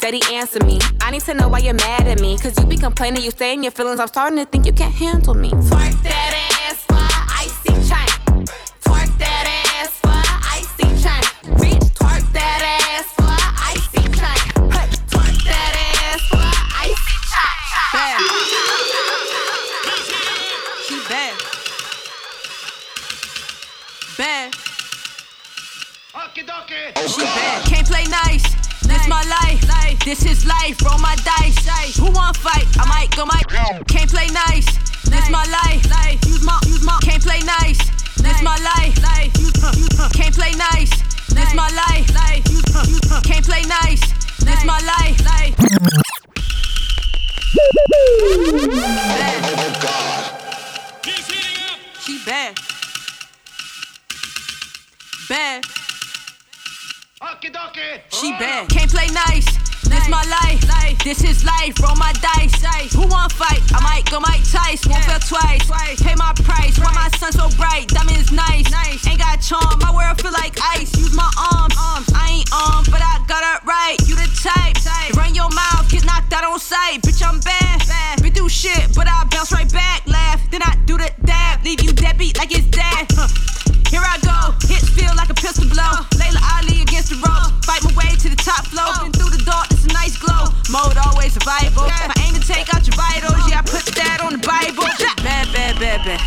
[0.00, 0.78] Daddy, answer me.
[1.02, 2.38] I need to know why you're mad at me.
[2.38, 4.00] Cause you be complaining, you stay in your feelings.
[4.00, 5.50] I'm starting to think you can't handle me.
[5.50, 6.32] Twerk that
[6.64, 7.99] ass for icy chain.
[26.70, 28.44] Can't play nice.
[28.82, 29.60] This my life.
[30.04, 30.80] This is life.
[30.82, 31.96] Roll my dice.
[31.96, 32.66] Who want fight?
[32.78, 33.42] I might go my.
[33.88, 34.66] Can't play nice.
[35.02, 35.82] This my life.
[36.26, 36.60] Use my.
[36.66, 36.96] Use my.
[37.02, 37.78] Can't play nice.
[38.18, 38.94] This my life.
[40.12, 40.90] Can't play nice.
[41.28, 42.06] This my life.
[43.24, 44.02] Can't play nice.
[44.38, 45.16] This my life.
[51.98, 52.56] She bad.
[55.28, 55.79] Bad.
[58.10, 58.68] She oh, bad.
[58.68, 59.46] Can't play nice.
[59.86, 60.98] This my life.
[61.04, 61.78] This is life.
[61.80, 62.58] Roll my dice.
[62.92, 63.62] Who want fight?
[63.72, 64.84] I might go Mike Tice.
[64.86, 65.62] Won't fail twice.
[66.02, 66.78] Pay my price.
[66.78, 66.90] Why
[96.04, 96.20] bad,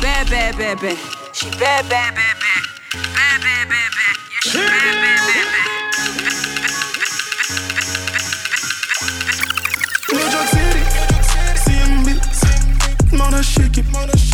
[0.00, 0.98] bad, bad, bad, bad.
[1.32, 4.16] She bad, bad, bad, bad, bad, bad, bad, bad.
[4.30, 5.68] Yeah, she bad, bad, bad, bad.
[10.12, 10.82] New York City,
[11.64, 12.08] CMB,
[13.18, 14.29] Mona Shake it, Mona Shake it.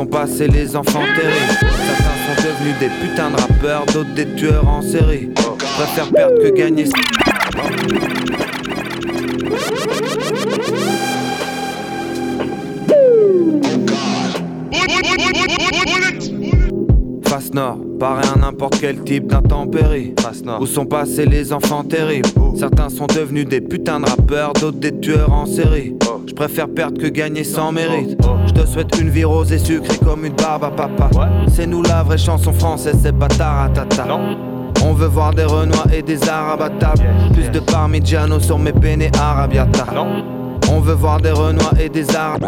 [0.00, 4.66] Sont passés les enfants terribles Certains sont devenus des putains de rappeurs, d'autres des tueurs
[4.66, 5.28] en série.
[5.76, 6.86] Préfère perdre que gagner.
[18.90, 20.14] Quel type d'intempérie.
[20.60, 24.98] Où sont passés les enfants terribles Certains sont devenus des putains de rappeurs, d'autres des
[24.98, 25.94] tueurs en série.
[26.26, 28.18] Je préfère perdre que gagner sans mérite.
[28.48, 31.08] Je te souhaite une vie rose et sucrée comme une barbe à papa.
[31.48, 34.06] C'est nous la vraie chanson française, c'est bataratata.
[34.84, 37.04] On veut voir des Renois et des Arabes à table.
[37.32, 39.86] Plus de Parmigiano sur mes penne arabiata.
[40.68, 42.44] On veut voir des Renois et des Arabes.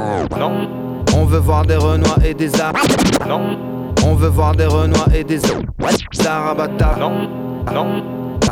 [1.16, 3.71] On veut voir des Renois et des Arabes.
[4.04, 7.00] On veut voir des Renois et des à table.
[7.00, 7.28] Non,
[7.72, 8.02] non,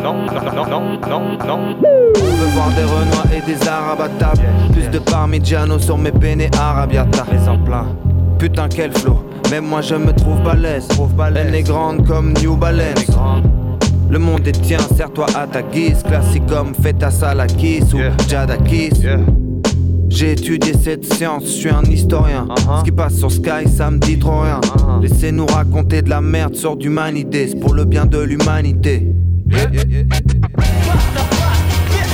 [0.02, 1.76] non, non, non, non, non.
[2.16, 4.42] On veut voir des Renois et des Arabes à table.
[4.72, 7.24] Plus de Parmigiano sur mes penne arabiata.
[7.32, 7.86] Les en plein.
[8.38, 9.24] Putain, quel flow.
[9.50, 10.88] Même moi je me trouve balèze.
[11.36, 13.06] Elle est grande comme New Balance.
[14.08, 16.02] Le monde est tien, serre-toi à ta guise.
[16.02, 19.02] Classique comme Feta Salakis ou Jadakis.
[20.10, 22.46] J'ai étudié cette science, je suis un historien.
[22.80, 24.60] Ce qui passe sur Sky, ça me dit trop rien.
[25.00, 29.06] Laissez-nous raconter de la merde sur d'humanité, c'est pour le bien de l'humanité.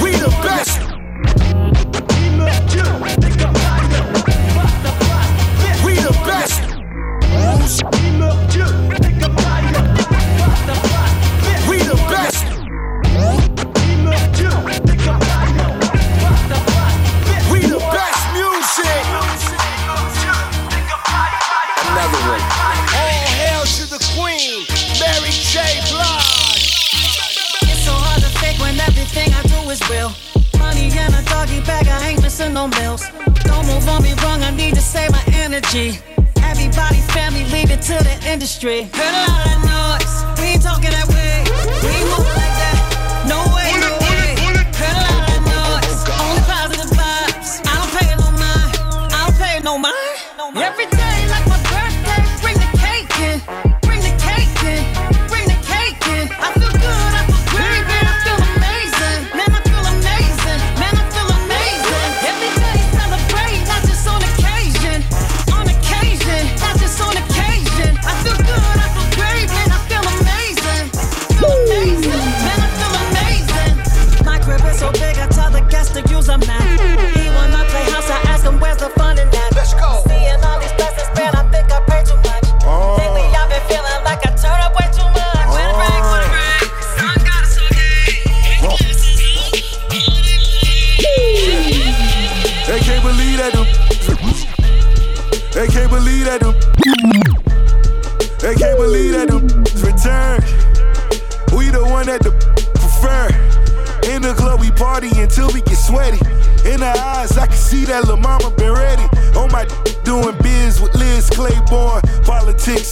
[0.00, 0.80] We the best.
[5.84, 6.62] We the best.
[29.76, 30.12] Is real.
[30.58, 33.02] Money in a doggy bag, I ain't missing no meals.
[33.44, 35.98] Don't move on me wrong, I need to save my energy.
[36.42, 38.88] Everybody, family, leave it to the industry.
[38.94, 41.44] Heard a lot of noise, we ain't talking that way.
[41.86, 42.78] We moving like that.
[43.32, 44.26] No way, no way.
[44.80, 47.50] Heard a lot of noise, only positive vibes.
[47.66, 48.70] I don't pay no mind,
[49.12, 50.66] I don't pay no mind.
[50.68, 51.15] Every day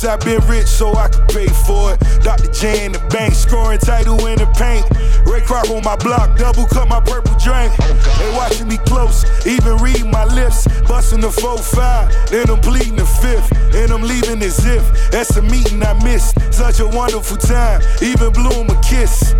[0.06, 2.00] I've been rich so I can pay for it.
[2.22, 2.50] Dr.
[2.52, 4.84] J in the bank scoring title in the paint.
[5.26, 7.72] Ray Kroc on my block, double cut my purple drink.
[8.18, 10.66] They watching me close, even reading my lips.
[10.88, 13.50] Busting the 4-5, then I'm bleeding the fifth.
[13.74, 16.36] And I'm leaving as if that's a meeting I missed.
[16.52, 19.34] Such a wonderful time, even blew him a kiss.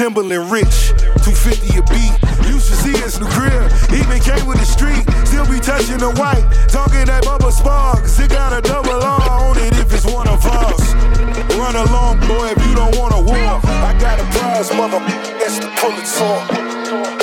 [0.00, 0.96] Timberland rich,
[1.28, 2.16] 250 a beat.
[2.48, 5.04] Used to see in the crib, even came with the street.
[5.28, 6.40] Still be touching the white,
[6.72, 8.18] talking that bubble sparks.
[8.18, 10.94] It got a double R on it if it's one of us.
[11.52, 13.60] Run along, boy, if you don't want a war.
[13.84, 15.00] I got a prize, mother,
[15.36, 17.19] that's the Pulitzer.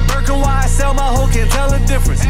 [0.07, 2.25] Birkin sell my hoe, can't tell the difference.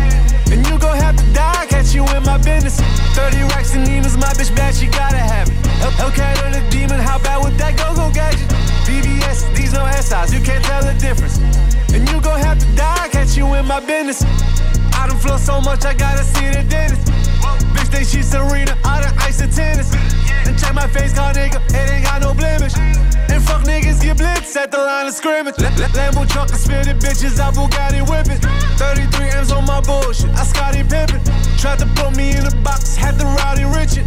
[0.50, 2.80] And you gon' have to die, catch you in my business.
[3.14, 5.54] 30 racks and demons, my bitch bad, she gotta have it.
[5.96, 8.48] Hellcat on the demon, how bad would that go go gadget?
[8.86, 11.38] BBS, these no SIs, you can't tell the difference.
[11.92, 14.24] And you gon' have to die, catch you in my business.
[14.94, 17.06] I done flow so much, I gotta see the dentist.
[17.74, 19.92] Bitch, think she Serena, I done ice the tennis.
[20.46, 22.76] And check my face, call nigga, it ain't got no blemish.
[22.76, 25.56] And fuck niggas get blitz at the line of scrimmage.
[25.56, 28.40] Lambo truck and spitting bitches, I Bugatti whipping.
[28.78, 31.20] 33 M's on my bullshit, I Scotty Pippen.
[31.58, 34.06] Tried to put me in a box, had the rowdy Richard.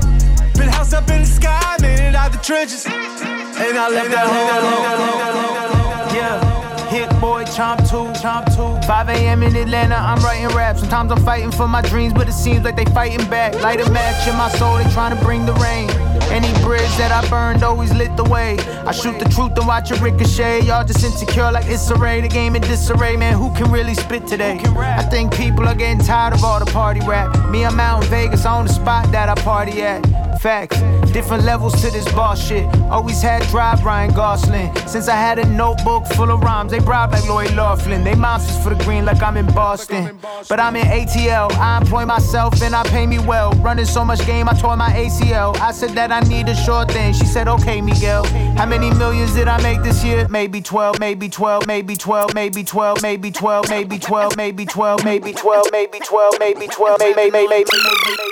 [0.57, 2.85] Been house up in the sky, made it out the trenches.
[2.85, 6.15] And I left that home.
[6.15, 6.57] Yeah.
[6.89, 8.87] Hit boy, chomp two, chomp two.
[8.87, 9.43] 5 a.m.
[9.43, 10.77] in Atlanta, I'm writing rap.
[10.77, 13.55] Sometimes I'm fighting for my dreams, but it seems like they fighting back.
[13.61, 15.89] Light a match in my soul, they trying to bring the rain.
[16.29, 18.57] Any bridge that I burned always lit the way.
[18.85, 20.61] I shoot the truth and watch it ricochet.
[20.61, 22.21] Y'all just insecure like it's array.
[22.21, 23.37] The game in disarray, man.
[23.37, 24.59] Who can really spit today?
[24.59, 27.49] I think people are getting tired of all the party rap.
[27.49, 30.16] Me, I'm out in Vegas on the spot that I party at.
[30.39, 30.79] Facts,
[31.11, 32.65] different levels to this boss shit.
[32.91, 34.75] Always had drive, Ryan Gosling.
[34.87, 38.03] Since I had a notebook full of rhymes, they bribe like Lloyd Laughlin.
[38.03, 40.19] They monsters for the green like I'm in Boston.
[40.47, 43.51] But I'm in ATL, I employ myself and I pay me well.
[43.53, 45.57] Running so much game, I tore my ACL.
[45.59, 47.13] I said that I need a short thing.
[47.13, 48.25] She said, okay, Miguel.
[48.55, 50.27] How many millions did I make this year?
[50.29, 54.65] Maybe 12, maybe 12, maybe 12, maybe 12, maybe 12, maybe 12, maybe 12, maybe
[54.65, 57.67] 12, maybe 12, maybe 12, maybe 12, maybe 12, maybe 12,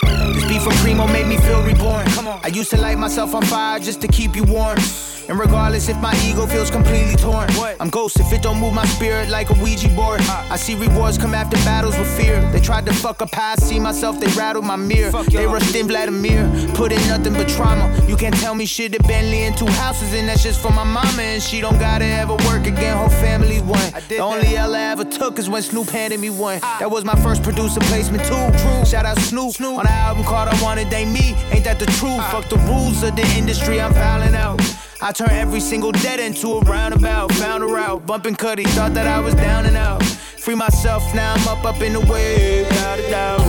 [0.08, 0.25] maybe
[0.66, 2.08] from Primo made me feel reborn.
[2.44, 4.80] I used to light myself on fire just to keep you warm.
[5.28, 8.86] And regardless if my ego feels completely torn, I'm ghost if it don't move my
[8.86, 10.22] spirit like a Ouija board.
[10.22, 12.40] I see rewards come after battles with fear.
[12.52, 15.12] They tried to fuck up how I see myself, they rattled my mirror.
[15.24, 17.92] They rushed in Vladimir, put in nothing but trauma.
[18.08, 20.84] You can't tell me shit, a Bentley and two houses, and that's just for my
[20.84, 21.22] mama.
[21.22, 23.94] And she don't gotta ever work again, her family won.
[24.10, 26.60] The only L I ever took is when Snoop handed me one.
[26.60, 28.60] That was my first producer placement too.
[28.60, 28.86] True.
[28.86, 29.46] Shout out Snoop.
[29.62, 31.36] On the album called I Wanted They Me.
[31.52, 32.24] Ain't that the truth?
[32.32, 34.60] Fuck the rules of the industry, I'm fouling out.
[35.06, 37.32] I turn every single dead into a roundabout.
[37.34, 40.04] Found a route, bumping Cuddy, thought that I was down and out.
[40.04, 43.40] Free myself, now I'm up, up in the wave, without a doubt.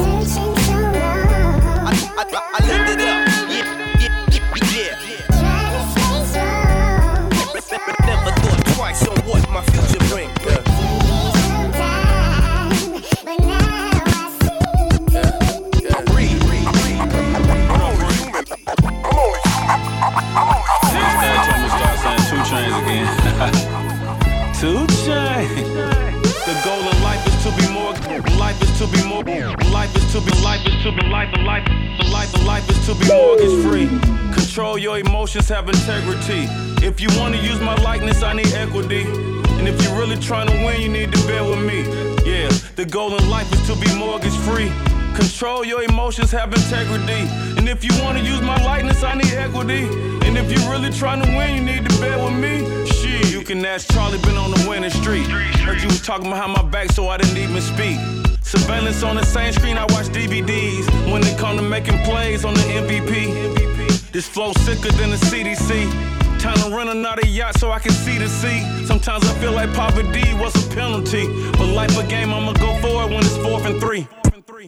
[1.83, 3.26] I, I, I lived it up.
[30.20, 30.33] To be.
[30.42, 31.02] Life is to be.
[31.09, 31.64] Life and life.
[31.98, 33.88] The life and life is to be mortgage free.
[34.33, 36.48] Control your emotions, have integrity.
[36.85, 39.05] If you want to use my likeness, I need equity.
[39.59, 41.83] And if you're really trying to win, you need to bear with me.
[42.24, 44.72] Yeah, the goal in life is to be mortgage free.
[45.14, 47.22] Control your emotions, have integrity.
[47.57, 49.85] And if you wanna use my likeness, I need equity.
[50.26, 52.64] And if you're really trying to win, you need to bear with me.
[53.31, 55.26] You can ask Charlie, been on the winning street.
[55.66, 57.96] Heard you was talking behind my back, so I didn't even speak.
[58.46, 60.87] Surveillance on the same screen, I watch DVDs.
[61.11, 65.90] When it come to making plays on the MVP, this flow sicker than the CDC.
[66.38, 68.62] Time to run another yacht so I can see the sea.
[68.87, 71.26] Sometimes I feel like poverty was a penalty.
[71.59, 74.06] But life a game, I'ma go for it when it's fourth and three.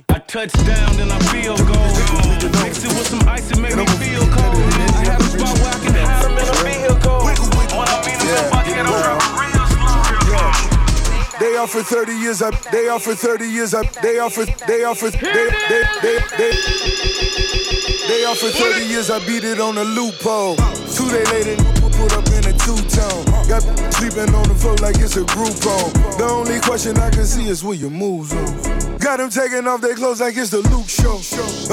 [0.08, 2.52] I touch down, then I feel gold.
[2.62, 3.20] Mix it with some
[11.78, 12.60] offer 30 years up.
[12.72, 13.86] They offer 30 years up.
[14.02, 14.46] They offer.
[14.66, 15.10] They offer.
[15.10, 15.18] They.
[15.20, 15.82] They.
[16.02, 16.18] They.
[16.36, 16.52] They.
[18.08, 19.10] They offer 30 years.
[19.10, 20.56] I beat it on a loophole.
[20.56, 21.62] Two day later,
[21.96, 23.24] put up in a two tone.
[23.48, 23.62] Got
[23.94, 25.92] sleeping on the floor like it's a group home.
[26.18, 28.67] The only question I can see is where your moves on.
[29.08, 31.16] Got them taking off their clothes like it's the Luke show.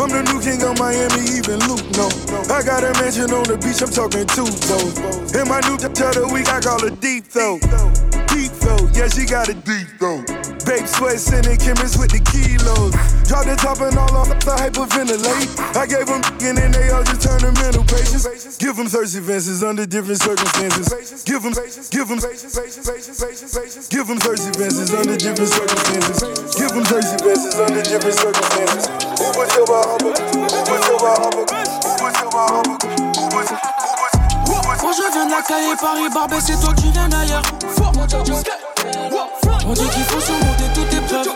[0.01, 2.07] I'm the new king of Miami, even Luke no.
[2.47, 5.35] I got a mansion on the beach, I'm talking two toes.
[5.35, 7.59] And my new tell the week, I call deep though.
[8.31, 10.54] Deep though, yeah, she got it deep though.
[10.65, 12.89] Babe sweat sending chemists with the kilos.
[13.29, 15.53] Drop the top and all off the hyperventilate.
[15.77, 18.57] I gave them and then they all just turn to mental patients.
[18.57, 20.89] Give them thirsty fences under different circumstances.
[21.21, 21.53] Give them,
[21.93, 26.25] give them, give them thirsty fences under different circumstances.
[26.57, 28.89] Give them thirsty fences under different circumstances.
[29.21, 30.09] Who was your Who
[30.65, 30.97] was your
[31.85, 33.75] Who was your
[34.81, 37.43] Moi je viens de la caille Paris Barbès c'est toi qui viens d'ailleurs
[39.67, 41.27] On dit qu'il faut surmonter toutes tes preuves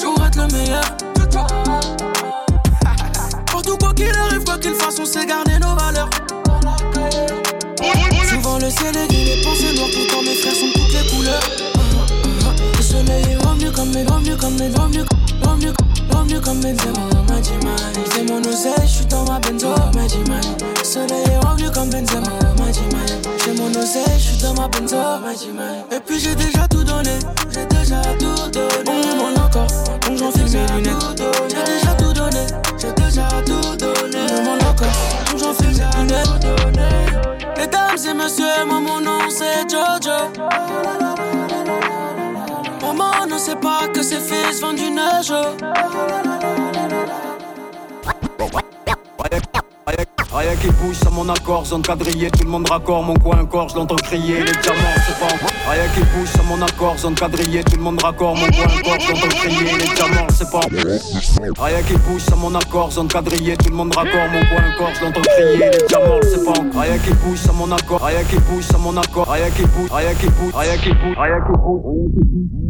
[0.00, 0.84] Pour être le meilleur.
[3.46, 6.08] Partout quoi qu'il arrive, quoi qu'il fasse, on sait garder nos valeurs.
[8.28, 10.70] Souvent le ciel est gris, les pensées noires Pourtant mes frères sont
[13.76, 15.04] les Le soleil est revenu comme mes, revenu
[15.42, 15.72] comme mes, revenu, revenu,
[16.10, 16.74] revenu comme mes
[17.28, 18.06] Magic Mike.
[18.12, 20.84] C'est mon oseille, j'suis dans ma benzo, Magic Mike.
[20.84, 23.28] Soleil est revenu comme Benzema, Magic Mike.
[23.44, 25.92] J'ai mon oseille, j'suis dans ma benzo, Magic Mike.
[25.92, 27.18] Et puis j'ai déjà tout donné,
[27.50, 28.84] j'ai déjà tout donné.
[28.86, 29.66] On me demande encore,
[30.06, 31.22] donc j'enfile mes lunettes.
[31.48, 32.46] J'ai déjà tout donné,
[32.78, 34.18] j'ai déjà tout donné.
[34.30, 34.96] On me demande encore,
[35.30, 37.56] donc j'enfile mes lunettes.
[37.56, 41.03] Mesdames et messieurs, moi mon nom c'est Jojo.
[50.84, 53.96] Bouge, ça mon accord, zone quadrillée, tout le monde raccord, mon coin encore, je l'entends
[53.96, 55.48] crier, les diamants, pas encore.
[55.70, 59.00] Rien qui bouge, ça mon accord, zone quadrillée, tout le monde raccord, mon coin encore,
[59.00, 61.64] je l'entends crier, les diamants, pas encore.
[61.64, 64.94] Rien qui bouge, ça mon accord, zone quadrillée, tout le monde raccord, mon coin encore,
[64.94, 66.82] je l'entends crier, les diamants, pas encore.
[66.82, 69.90] Rien qui bouge, ça mon accord, rien qui bouge, ça mon accord, rien qui bouge,
[69.90, 71.66] rien qui bouge, rien qui bouge, rien qui bouge.
[71.66, 72.63] Rien qui bouge,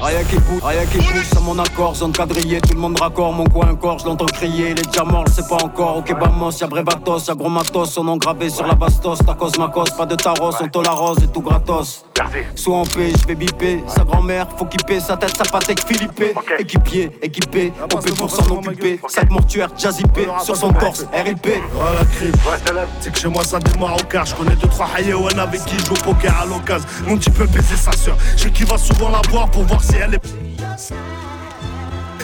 [0.00, 3.98] rien qui bouge, ça mon accord, zone quadrillée, tout le monde raccord, mon coin encore,
[3.98, 7.90] je l'entends crier, les diamants, c'est pas encore, ok vamos, y'a Brebatos, y'a gros matos,
[7.90, 11.18] son nom gravé sur la bastos, tacos macos, pas de taros, on te la rose
[11.22, 12.04] et tout gratos.
[12.54, 15.80] Soit en paix, je vais biper, sa grand-mère, faut qu'il paie sa tête, sa patek
[15.86, 16.22] Philippe,
[16.58, 21.48] équipier, équipé, on peut pour s'en occuper, sac mortuaire, jazzipé, sur son torse, RIP.
[21.72, 25.76] Voilà, c'est que chez moi ça démarre au car, je connais 2-3 hayawan avec qui
[25.78, 26.88] je joue au poker à l'occasion.
[27.06, 29.94] Mon petit peut baiser sa soeur, je qui va souvent la voir pour voir si
[29.96, 30.22] elle est.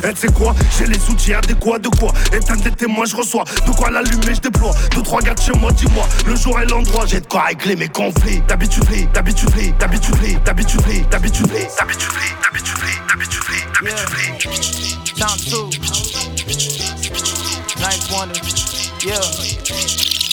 [0.04, 2.12] Et tu sais quoi, j'ai les outils adéquats de quoi?
[2.32, 5.52] Éteindre des témoins, je reçois De quoi l'allumer, je déploie Deux, trois gars de chez
[5.52, 8.82] moi, dis-moi Le jour et l'endroit, j'ai de quoi régler mes conflits D'habitude,
[9.14, 9.48] d'habitude,
[9.78, 11.46] d'habitude, d'habitude, d'habitude, d'habitude,
[11.78, 12.08] d'habitude,
[12.42, 13.40] d'habitude,
[13.78, 15.70] d'habitude, Down two.
[17.78, 18.40] Nice wonder.
[19.04, 19.20] Yeah.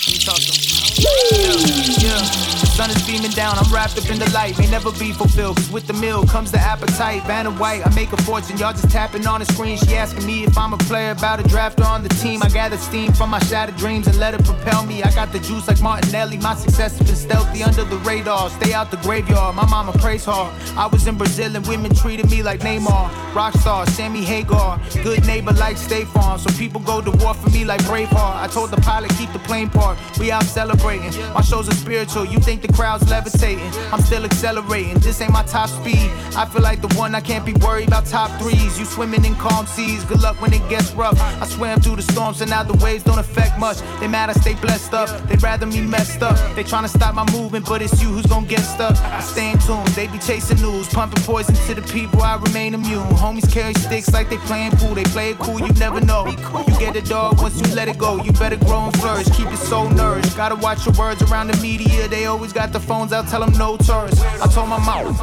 [0.08, 0.56] We talking.
[0.98, 2.16] Yeah.
[2.16, 2.69] Yeah.
[2.80, 4.58] Sun is beaming down, I'm wrapped up in the light.
[4.58, 7.26] May never be fulfilled, cause with the meal comes the appetite.
[7.28, 9.76] Vanna White, I make a fortune, y'all just tapping on the screen.
[9.76, 12.42] She asking me if I'm a player, about a drafter on the team.
[12.42, 15.04] I gather steam from my shattered dreams and let it propel me.
[15.04, 18.50] I got the juice like Martinelli, my success has been stealthy under the radar.
[18.50, 20.54] Stay out the graveyard, my mama prays hard.
[20.78, 23.10] I was in Brazil and women treated me like Neymar.
[23.34, 26.40] Rockstar, Sammy Hagar, good neighbor like State Farm.
[26.40, 28.36] So people go to war for me like Braveheart.
[28.38, 30.18] I told the pilot, keep the plane parked.
[30.18, 31.12] We out celebrating.
[31.34, 33.72] My shows are spiritual, you think the crowd's levitating.
[33.92, 35.00] I'm still accelerating.
[35.00, 36.10] This ain't my top speed.
[36.36, 38.80] I feel like the one I can't be worried about top threes.
[38.80, 40.04] You swimming in calm seas.
[40.06, 41.20] Good luck when it gets rough.
[41.42, 43.78] I swam through the storms and now the waves don't affect much.
[44.00, 45.10] They mad I stay blessed up.
[45.28, 46.38] They'd rather me messed up.
[46.56, 48.96] They trying to stop my movement, but it's you who's gonna get stuck.
[48.98, 49.86] I stay in tune.
[49.96, 52.22] They be chasing news, pumping poison to the people.
[52.22, 53.08] I remain immune.
[53.24, 54.96] Homies carry sticks like they playing pool.
[54.96, 55.60] They play it cool.
[55.60, 56.28] You never know.
[56.28, 58.22] You get a dog once you let it go.
[58.24, 59.28] You better grow and flourish.
[59.30, 60.36] Keep your soul nourished.
[60.36, 62.08] Gotta watch your words around the media.
[62.08, 63.28] They always got the phones out.
[63.28, 64.22] Tell them no tourists.
[64.42, 65.16] I told my mom.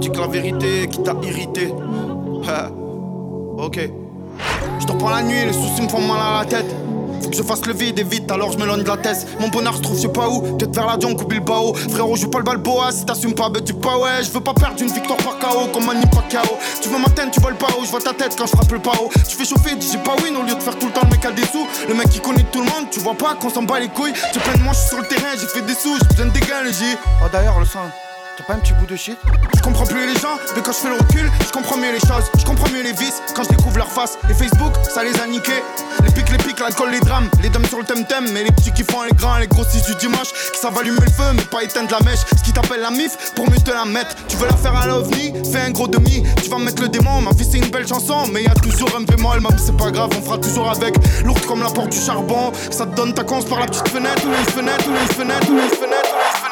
[0.00, 1.72] Dis que la vérité qui t'a irrité.
[2.48, 2.70] Ha.
[3.56, 3.90] ok.
[4.80, 6.74] Je te prends la nuit, les soucis me font mal à la tête.
[7.22, 9.26] Faut que je fasse le vide et vite, alors je m'éloigne de la tête.
[9.38, 10.40] Mon bonheur se trouve, je sais pas où.
[10.56, 11.74] Peut-être vers la jungle ou Bilbao.
[11.74, 12.90] Frérot, je joue pas le balboa.
[12.92, 14.22] Si t'assumes pas, ben tu pas ouais.
[14.22, 16.58] Je veux pas perdre une victoire par KO comme Manny Pacquiao.
[16.80, 17.84] Tu veux m'atteindre, tu voles pas haut.
[17.84, 19.10] Je vois ta tête quand je frappe le pao.
[19.28, 21.10] Tu fais chauffer, dis j'ai pas win au lieu de faire tout le temps le
[21.10, 21.66] mec à des sous.
[21.88, 24.14] Le mec qui connaît tout le monde, tu vois pas qu'on s'en bat les couilles.
[24.32, 26.64] Tu plein de suis sur le terrain, j'ai fait des sous, j'ai besoin de dégâts,
[26.64, 26.84] les J.
[27.22, 27.90] Oh d'ailleurs, le sang.
[28.36, 29.18] T'as pas un petit bout de shit
[29.54, 32.00] Je comprends plus les gens, mais quand je fais le recul, je comprends mieux les
[32.00, 32.24] choses.
[32.38, 34.16] Je comprends mieux les vices quand je découvre leur face.
[34.30, 35.62] Et Facebook, ça les a niqués.
[36.02, 37.28] Les pics, les pics, l'alcool, les drames.
[37.42, 39.94] Les dames sur le thème mais les petits qui font les grands, les grossistes du
[39.96, 40.32] dimanche.
[40.52, 42.20] Qui savent allumer le feu, mais pas éteindre la mèche.
[42.36, 44.16] Ce qui t'appelle la mif, pour mieux te la mettre.
[44.28, 46.24] Tu veux la faire à l'ovni, fais un gros demi.
[46.42, 48.24] Tu vas mettre le démon, ma vie c'est une belle chanson.
[48.32, 50.94] Mais y a toujours un bémol, même c'est pas grave, on fera toujours avec.
[51.24, 52.50] Lourde comme la porte du charbon.
[52.70, 55.50] Ça te donne ta conce par la petite fenêtre, ou les fenêtres, ou les fenêtres,
[55.50, 56.51] ou les fenêtres, ou les fenêtres,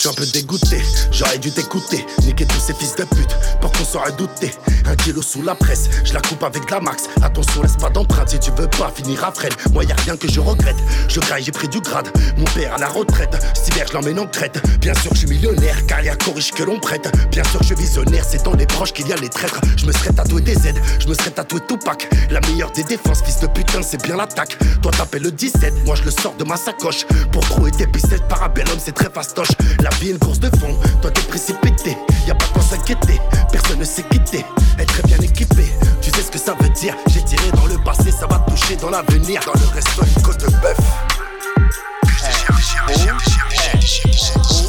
[0.00, 0.80] suis un peu dégoûté,
[1.12, 2.06] j'aurais dû t'écouter.
[2.22, 4.50] Niquer tous ces fils de pute, pour qu'on saurait douter.
[4.86, 7.04] Un kilo sous la presse, je la coupe avec de la max.
[7.22, 9.52] Attention, laisse pas d'empreinte si tu veux pas finir à freine.
[9.72, 10.76] Moi, y a rien que je regrette.
[11.08, 12.08] Je graille, j'ai pris du grade.
[12.38, 14.58] Mon père à la retraite, cet hiver je l'emmène en crête.
[14.80, 17.12] Bien sûr, je suis millionnaire, car y a corrige que l'on prête.
[17.30, 19.60] Bien sûr, je suis visionnaire, c'est dans les proches qu'il y a les traîtres.
[19.76, 22.08] Je me serais tatoué des aides, je me serais tatoué Tupac.
[22.30, 24.56] La meilleure des défenses, fils de putain, c'est bien l'attaque.
[24.80, 27.04] Toi, t'appelles le 17, moi je le sors de ma sacoche.
[27.32, 29.50] Pour trouver tes picettes, parabellum, c'est très fastoche.
[29.96, 31.96] Vie est une course de fond, toi t'es précipité.
[32.26, 33.20] Y a pas quoi s'inquiéter,
[33.50, 34.44] personne ne s'est quitté.
[34.78, 36.94] Être très bien équipé, tu sais ce que ça veut dire.
[37.08, 39.40] J'ai tiré dans le passé, ça va toucher dans l'avenir.
[39.46, 40.78] Dans le resto, une côte de bœuf.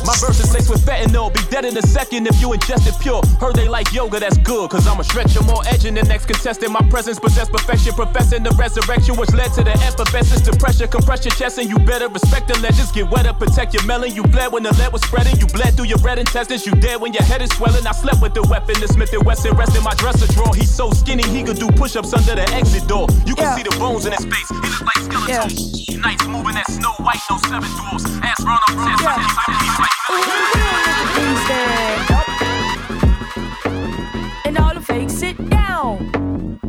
[0.05, 1.33] My verse is safe with fentanyl.
[1.33, 3.21] Be dead in a second if you ingest it pure.
[3.39, 4.69] Heard they like yoga, that's good.
[4.69, 6.71] Cause I'm a stretcher, more edging the next contestant.
[6.71, 10.41] My presence possess perfection, professing the resurrection, which led to the effervescence.
[10.41, 12.91] Depression, compress your chest, and you better respect the legends.
[12.91, 14.13] Get wetter, protect your melon.
[14.15, 15.37] You bled when the lead was spreading.
[15.39, 16.65] You bled through your red intestines.
[16.65, 17.85] You dead when your head is swelling.
[17.85, 20.53] I slept with the weapon, the Smith and Wesson rest in my dresser drawer.
[20.55, 23.07] He's so skinny, he could do push ups under the exit door.
[23.25, 23.55] You can Yeah.
[23.55, 24.49] see the bones in his face.
[24.49, 26.01] He look like skeleton.
[26.01, 28.05] Nights moving that snow white, no seven dwarfs.
[28.23, 30.00] Ass run on test.
[34.45, 36.59] And all the fakes sit down.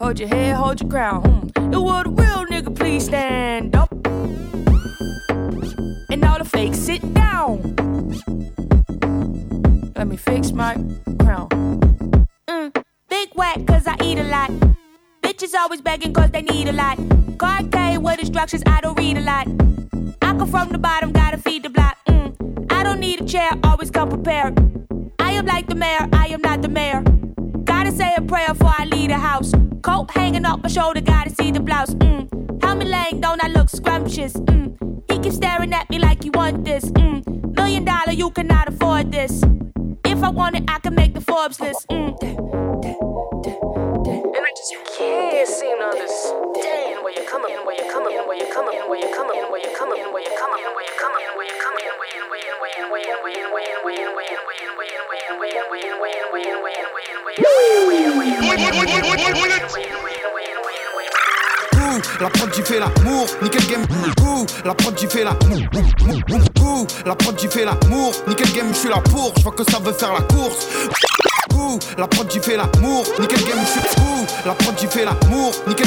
[0.00, 1.50] Hold your head, hold your crown.
[1.54, 3.90] The real nigga please stand up?
[6.10, 7.76] And all the fakes sit down.
[9.96, 10.74] Let me fix my
[11.20, 11.48] crown.
[12.48, 14.50] Mm, big whack, cause I eat a lot.
[15.22, 16.98] Bitches always begging cause they need a lot.
[17.38, 17.70] Card
[18.02, 19.46] with instructions, I don't read a lot.
[20.30, 21.98] I come from the bottom, gotta feed the block.
[22.06, 24.56] Mm, I don't need a chair, always come prepared.
[25.18, 27.02] I am like the mayor, I am not the mayor.
[27.64, 29.50] Gotta say a prayer before I leave the house.
[29.82, 31.96] Coat hanging off my shoulder, gotta see the blouse.
[31.96, 34.34] Mm, helmet laying, don't I look scrumptious?
[34.34, 36.84] Mm, he keeps staring at me like he want this.
[36.84, 39.42] Mm, million dollar, you cannot afford this.
[40.04, 41.88] If I want it, I can make the Forbes list.
[41.88, 42.14] Mm.
[44.36, 48.54] And I just can't seem to understand where you're coming, where you're coming, where you're
[48.54, 49.49] coming, where you're coming,
[62.20, 63.86] la prod j'y fais l'amour, nickel game.
[64.22, 65.60] Ouh, la prod j'y fais l'amour.
[66.60, 69.64] Ouh, la prod j'y fais l'amour, nickel game, je suis là pour, je vois que
[69.64, 70.66] ça veut faire la course.
[71.54, 73.80] Ouh, la prod j'y fais l'amour, nickel game, je suis
[74.44, 75.86] la prod j'y fais l'amour, nickel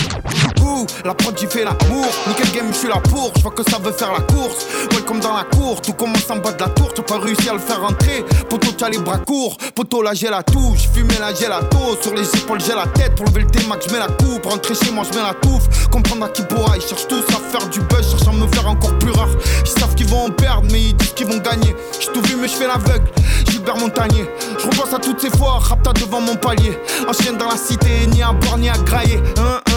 [1.06, 2.08] la prod j'y fais l'amour.
[2.28, 4.66] Nickel game, je suis là pour, je vois que ça veut faire la course.
[4.92, 7.50] Ouais, comme dans la cour, tout commence en bas de la tour, t'as pas réussi
[7.50, 8.26] à le faire entrer.
[8.50, 11.98] Poto, t'as les bras courts, poto, là j'ai la touche, fumé là j'ai la taux.
[12.02, 14.46] Sur les épaules, j'ai la tête, pour lever le T-Max, je mets la coupe.
[14.46, 15.88] Rentrer chez moi, je mets la touffe.
[15.90, 18.68] Comprendre à qui pourra, ils cherchent tous à faire du buzz, cherchent à me faire
[18.68, 19.30] encore plus rare.
[19.66, 21.76] Ils savent qu'ils vont en perdre, mais ils disent qu'ils vont gagner.
[22.00, 23.10] J'suis tout vu, mais je fais l'aveugle.
[23.50, 24.26] Gilbert Montagnier,
[24.60, 26.78] je repense à toutes ces fois, rapta devant mon palier.
[27.08, 29.22] Un dans la cité, ni à boire ni à grailler.
[29.38, 29.73] Hein, hein.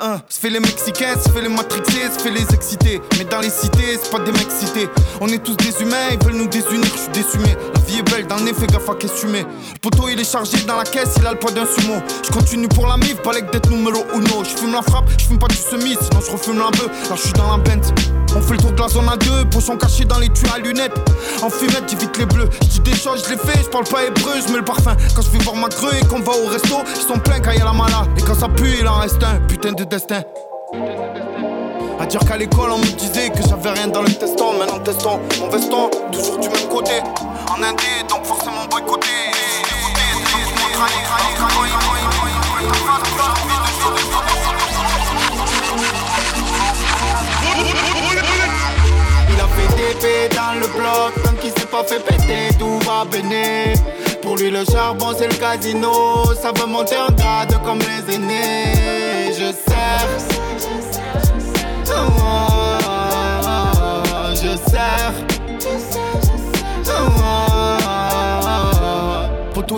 [0.00, 3.00] 1 Se fait les Mexicains, se fait les matrixés, se fait les excités.
[3.18, 4.88] Mais dans les cités, c'est pas des mecs cités.
[5.20, 7.38] On est tous des humains, ils veulent nous désunir, je suis déçu.
[7.38, 9.44] La vie est belle, dans les faits, gaffe à qu'est-ce Le
[9.80, 11.94] poteau il est chargé dans la caisse, il a le poids d'un sumo.
[12.24, 14.44] Je continue pour la mif, balèque d'être numéro uno.
[14.44, 16.90] Je fume la frappe, je fume pas du semi, sinon je refume la bœuf.
[17.10, 17.92] Là je suis dans la bente.
[18.36, 20.58] On fait le tour de la zone à deux, pochon caché dans les tuyaux à
[20.58, 20.96] lunettes.
[21.42, 22.50] En fumette, j'évite les bleus.
[22.60, 24.94] Je dis des choses, je les fais, je parle pas hébreu, je mets le parfum.
[25.14, 27.52] Quand je vais voir ma creux et qu'on va au resto, ils sont pleins quand
[27.52, 28.06] y a la mala.
[28.18, 29.40] Et quand ça pue, il en reste un.
[29.46, 30.22] Putain de destin.
[31.98, 35.20] À dire qu'à l'école on me disait que j'avais rien dans le teston Maintenant teston,
[35.40, 37.00] mon veston, toujours du même côté.
[37.50, 39.08] En indé, donc forcément boycotté.
[49.28, 53.04] Il a fait TP dans le bloc Tant qu'il s'est pas fait péter, tout va
[53.04, 53.74] béné
[54.38, 56.26] Lui le charbon c'est le casino.
[56.40, 59.32] Ça veut monter en grade comme les aînés.
[59.32, 60.08] Je sers.
[61.88, 62.36] Oh,
[64.34, 65.35] je sers.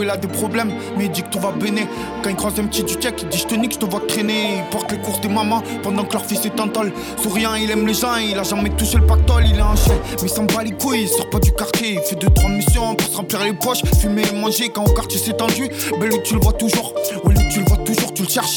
[0.02, 1.86] Il a des problèmes, mais il dit que tout va béné.
[2.22, 4.00] Quand il croise un petit du check, il dit je te nique, je te vois
[4.06, 4.58] traîner.
[4.58, 6.92] Il porte les courses des mamans pendant que leur fils est en tôle.
[7.22, 9.94] Souriant, il aime les gens, il a jamais touché le pactole, il est en chien.
[10.22, 11.94] Mais il s'en bat les couilles, il sort pas du quartier.
[11.94, 14.92] Il fait deux trois missions pour se remplir les poches, fumer et manger quand au
[14.92, 15.68] quartier c'est tendu.
[15.98, 17.14] Ben lui tu le vois toujours, tu
[17.60, 17.64] le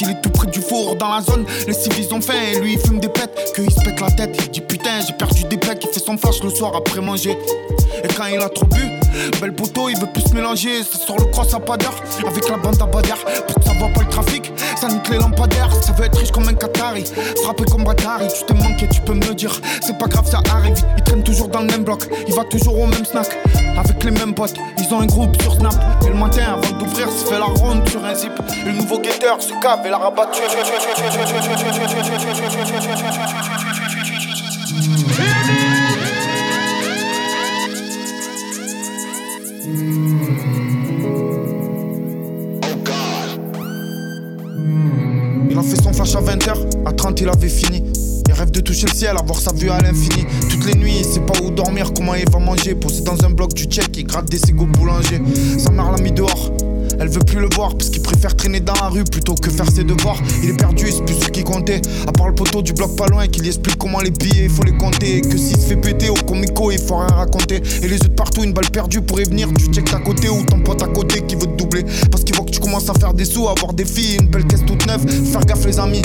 [0.02, 1.46] il est tout près du four dans la zone.
[1.68, 4.12] Les civils ont faim et lui il fume des pètes, que il se pète la
[4.12, 4.36] tête.
[4.46, 7.38] Il dit putain, j'ai perdu des pecs, il fait son flash le soir après manger.
[8.04, 8.82] Et quand il a trop bu,
[9.40, 10.84] bel poteau, il veut plus se mélanger.
[10.84, 11.96] Ça sort le cross à pas d'heure,
[12.28, 13.14] avec la bande à Bader.
[13.48, 15.72] Pour que ça voit pas le trafic, ça nique les lampadaires.
[15.82, 17.04] Ça veut être riche comme un Qatari,
[17.44, 18.28] frappé comme Batari.
[18.28, 19.60] Tu t'es manqué, tu peux me le dire.
[19.82, 20.76] C'est pas grave, ça arrive.
[20.98, 23.30] Il traîne toujours dans le même bloc, il va toujours au même snack.
[23.78, 25.74] Avec les mêmes potes, ils ont un groupe sur Snap.
[26.06, 28.32] Et le matin, avant d'ouvrir, se fait la ronde sur un zip.
[28.66, 30.42] Le nouveau guetteur se cave et la rabattu.
[45.50, 47.84] Il a fait son flash à 20h, à 30 il avait fini.
[48.42, 50.26] Rêve de toucher le ciel, avoir sa vue à l'infini.
[50.50, 52.74] Toutes les nuits, il sait pas où dormir, comment il va manger.
[52.74, 55.22] Posé dans un bloc du check, il gratte des cigots boulanger.
[55.60, 56.52] Sa mère l'a mis dehors.
[57.00, 59.70] Elle veut plus le voir parce qu'il préfère traîner dans la rue plutôt que faire
[59.70, 60.20] ses devoirs.
[60.42, 61.84] Il est perdu, c'est plus ce qui comptait.
[62.08, 64.50] À part le poteau du bloc pas loin qui lui explique comment les billets il
[64.50, 65.22] faut les compter.
[65.22, 67.62] Que s'il se fait péter au comico, il faut rien raconter.
[67.84, 69.50] Et les yeux de partout, une balle perdue pour y venir.
[69.56, 71.86] Tu check à côté ou ton pote à côté qui veut te doubler.
[72.10, 74.46] Parce qu'il voit que tu commences à faire des sous, avoir des filles, une belle
[74.46, 75.06] caisse toute neuve.
[75.32, 76.02] Faire gaffe les amis.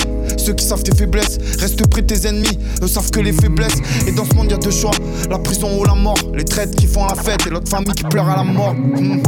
[0.47, 2.57] Ceux qui savent tes faiblesses, reste près tes ennemis.
[2.81, 3.79] Eux savent que les faiblesses.
[4.07, 4.93] Et dans ce monde, y a deux choix
[5.29, 6.21] la prison ou la mort.
[6.35, 8.73] Les traites qui font la fête et l'autre famille qui pleure à la mort.
[8.75, 9.23] Hmm.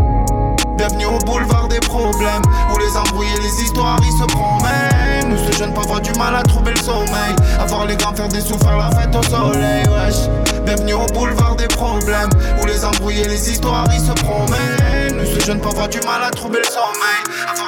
[0.76, 2.42] Bienvenue au boulevard des problèmes
[2.72, 6.12] Où les embrouilles et les histoires ils se promènent Nous ce jeune pauvre a du
[6.12, 9.22] mal à trouver le sommeil Avoir les grands faire des sous, faire la fête au
[9.24, 10.28] soleil wesh
[10.64, 12.30] Bienvenue au boulevard des problèmes
[12.62, 15.98] Où les embrouilles et les histoires ils se promènent Nous ce jeune pauvre a du
[16.02, 17.67] mal à trouver le sommeil Avoir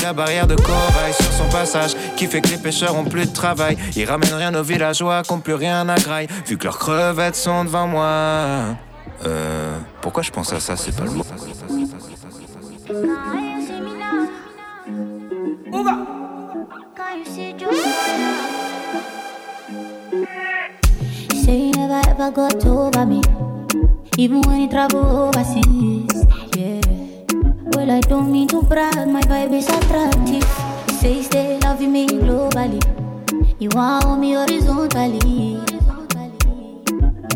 [0.01, 1.91] la barrière de corail sur son passage.
[2.15, 3.77] Qui fait que les pêcheurs ont plus de travail.
[3.95, 6.27] Ils ramènent rien aux villageois qui ont plus rien à graille.
[6.47, 8.75] Vu que leurs crevettes sont devant moi.
[9.25, 9.77] Euh.
[10.01, 10.75] Pourquoi je pense à ça?
[10.75, 11.25] C'est pas le mot.
[21.43, 23.21] Say you never ever got over me,
[24.17, 26.27] even when you travel overseas.
[27.81, 30.45] Well, I don't mean to brag, my vibe is attractive.
[30.99, 32.79] Say stay loving me globally,
[33.59, 35.57] you want me horizontally.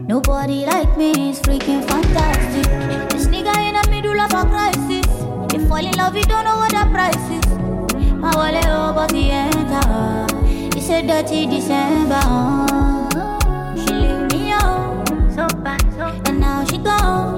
[0.07, 2.69] Nobody like me is freaking fantastic.
[3.09, 5.07] This nigga in the middle of a crisis.
[5.51, 7.47] You fall in love, you don't know what the price is.
[8.13, 10.27] My wallet over the enter.
[10.77, 12.21] It's a dirty December.
[13.81, 16.29] She leave me out, so bad, so bad.
[16.29, 17.34] And now she gone,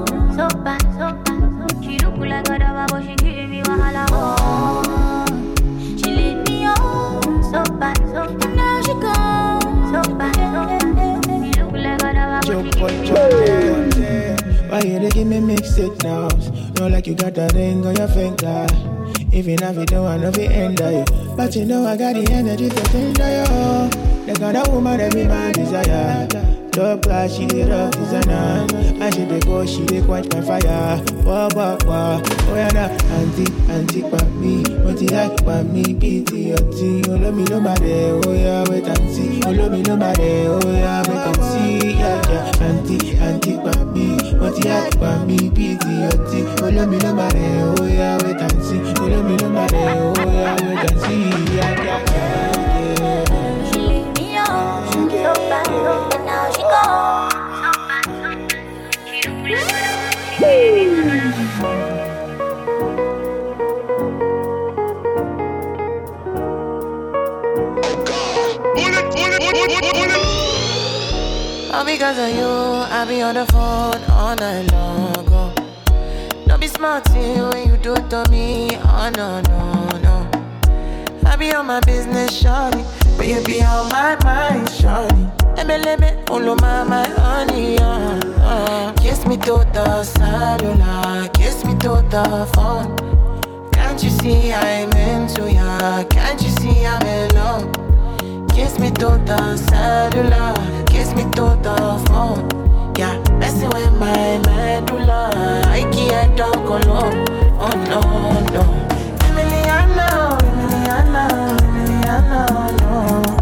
[12.50, 14.38] a dava, but give.
[14.70, 16.52] Why you dey give me mixed signals?
[16.80, 18.68] Know like you got that ring on your finger.
[19.32, 21.06] Even if you don't want to be of you.
[21.36, 24.26] But you know I got the energy to change you.
[24.26, 26.66] The kind of woman be my desire.
[26.78, 28.67] Top class, she the rough designer.
[29.01, 31.01] And she dey go, she dey quench my fire.
[31.25, 32.21] Wah, wah, wah.
[32.21, 32.93] Oh, yeah, nah.
[33.17, 34.61] Auntie, auntie, pa me.
[34.86, 35.82] What you like, pa me?
[35.95, 37.01] Pity, auntie.
[37.09, 38.13] Oh, love me, nobody.
[38.21, 39.45] Oh, yeah, wait and.
[39.47, 40.45] Oh, love me, nobody.
[40.45, 41.97] Oh, yeah, wait and.
[41.97, 42.67] Yeah, yeah.
[42.69, 44.38] Auntie, auntie, pa me.
[44.38, 45.49] What you like, pa me?
[45.49, 46.45] Pity, auntie.
[46.61, 47.41] Oh, love me, nobody.
[47.73, 48.99] Oh, yeah, wait and.
[49.01, 49.78] Oh, love me, nobody.
[49.82, 52.47] Oh, yeah, wait and yeah, yeah, yeah.
[71.72, 75.16] All because of you, I be on the phone all night long.
[75.32, 75.54] Oh.
[76.45, 78.72] Don't be smart when you do it to me.
[78.76, 80.30] Oh no, no, no.
[81.26, 82.84] I be on my business, shawty.
[83.16, 85.32] But you be on my mind, shawty.
[85.56, 88.93] Ebelebe, ulo my, my honey, uh, uh.
[88.95, 92.98] Kiss me to the cellular, kiss me to the phone.
[93.72, 96.04] Can't you see I'm into ya?
[96.10, 97.97] Can't you see I'm in love?
[98.58, 100.51] Kiss me to the cellular,
[100.88, 102.49] kiss me to the phone.
[102.97, 105.30] Yeah, messing with my medulla.
[105.68, 107.24] I can't talk alone.
[107.60, 108.01] Oh no,
[108.55, 108.64] no.
[109.28, 111.28] Emiliano, Emiliano,
[111.62, 112.41] Emiliano,
[112.82, 113.37] no.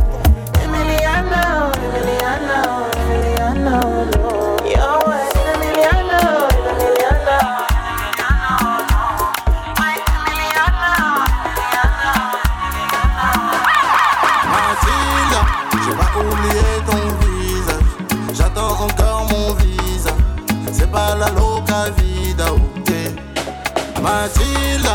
[24.06, 24.88] Mathilde,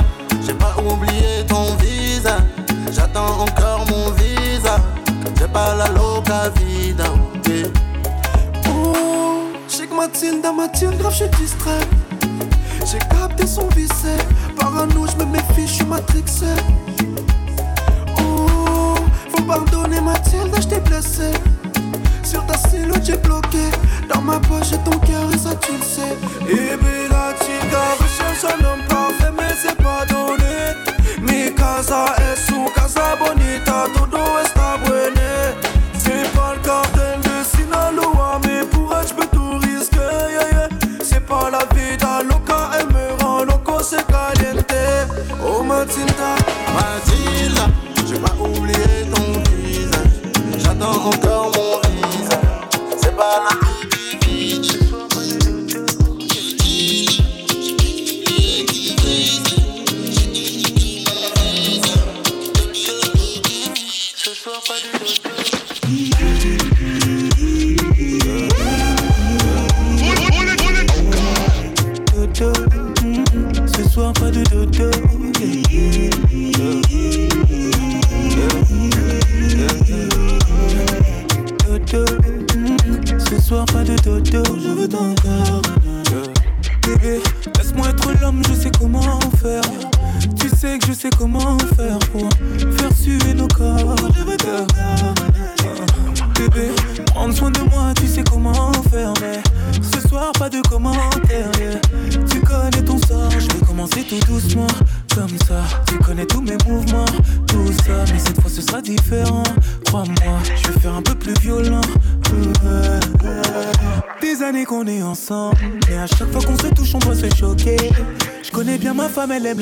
[0.47, 2.37] j'ai pas oublié ton visa.
[2.93, 4.77] J'attends encore mon visa.
[5.37, 7.07] J'ai pas la loca vida.
[8.69, 11.85] Oh, j'ai que Mathilde, Mathilde, grave, je suis distrait.
[12.87, 14.07] J'ai capté son vice.
[14.57, 16.47] Parano, je me méfie, je suis matrixé.
[18.17, 18.95] Oh,
[19.35, 21.33] faut pardonner Mathilde, je t'ai blessé.
[22.23, 23.73] Sur ta silhouette, j'ai bloqué.
[24.09, 26.17] Dans ma poche, j'ai ton cœur et ça, tu le sais.
[26.49, 27.51] Et puis là, tu
[28.01, 30.75] recherche un homme fait, mais c'est pas donné.
[31.21, 35.21] Mi casa es su casa bonita, todo está bueno.
[35.99, 39.99] C'est pas le cartel de Sinaloa, mais pour elle, j'peux tout risquer.
[40.31, 40.69] Yeah, yeah.
[41.03, 44.65] C'est pas la vida loca, elle me rend loco, c'est caliente.
[45.43, 46.37] Oh Matilda,
[46.75, 47.67] Matilda,
[48.09, 50.15] j'ai pas oublié ton visage.
[50.59, 52.39] J'attends encore mon visage.
[52.97, 53.60] C'est pas la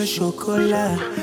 [0.08, 1.17] chocolat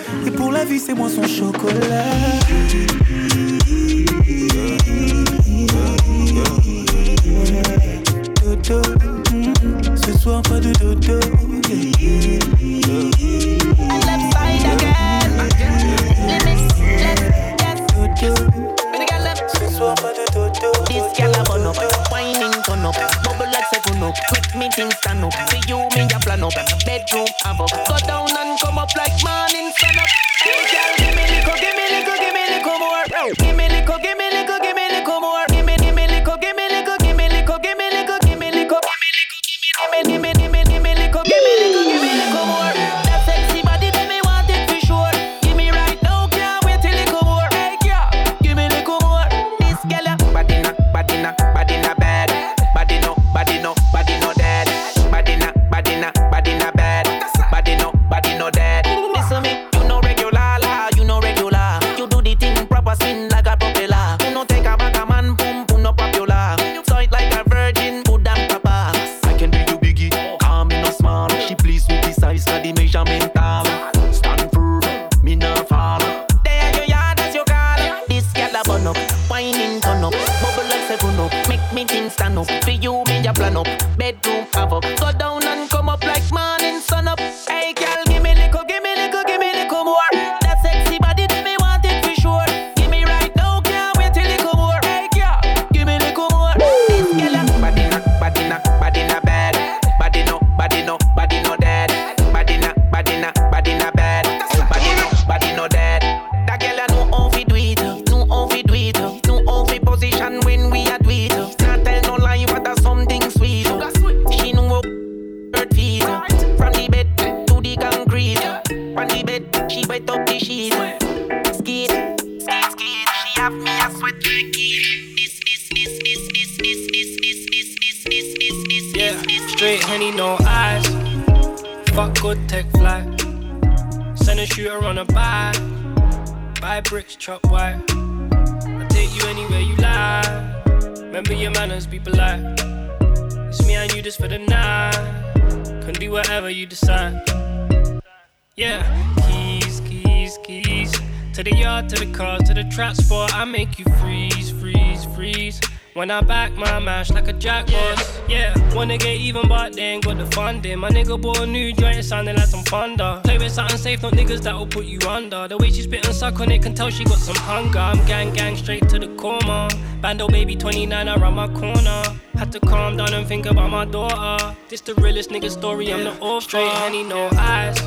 [154.96, 155.62] freeze, freeze.
[155.94, 158.20] When I back my mash like a jack boss.
[158.28, 160.80] Yeah, wanna get even, but they ain't got the funding.
[160.80, 163.22] My nigga bought a new joint, sounding like some thunder.
[163.24, 165.48] Play with something safe, not niggas that'll put you under.
[165.48, 167.80] The way she spit suck on it can tell she got some hunger.
[167.80, 169.70] I'm gang gang straight to the coma.
[170.02, 172.04] Bando baby 29 around my corner.
[172.36, 174.56] Had to calm down and think about my daughter.
[174.68, 176.42] This the realest nigga story, I'm the author.
[176.42, 177.80] Straight honey, no eyes.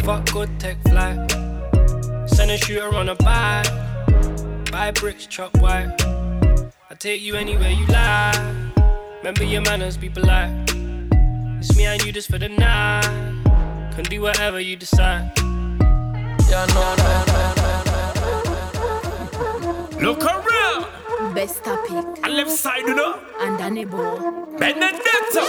[0.00, 1.30] Fuck good, tech flight.
[2.26, 3.93] Send a shooter on a bike.
[4.74, 5.94] Buy bricks, chop white.
[6.02, 8.36] I take you anywhere you like.
[9.18, 10.50] Remember your manners, be polite.
[11.60, 13.04] It's me and you just for the night.
[13.94, 15.30] Can do whatever you decide.
[15.38, 17.54] Yeah, no, no, no,
[20.00, 20.10] no.
[20.10, 20.86] Look around.
[21.36, 22.04] Best topic.
[22.24, 23.20] I left side, you know.
[23.38, 24.58] And Anebo.
[24.58, 25.42] Benedetta.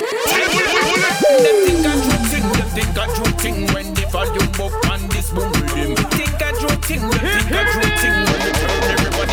[1.41, 1.97] Them think I.
[2.05, 5.51] Them think I when they volume up this boom.
[5.51, 6.51] Think I.
[6.61, 8.54] Them think I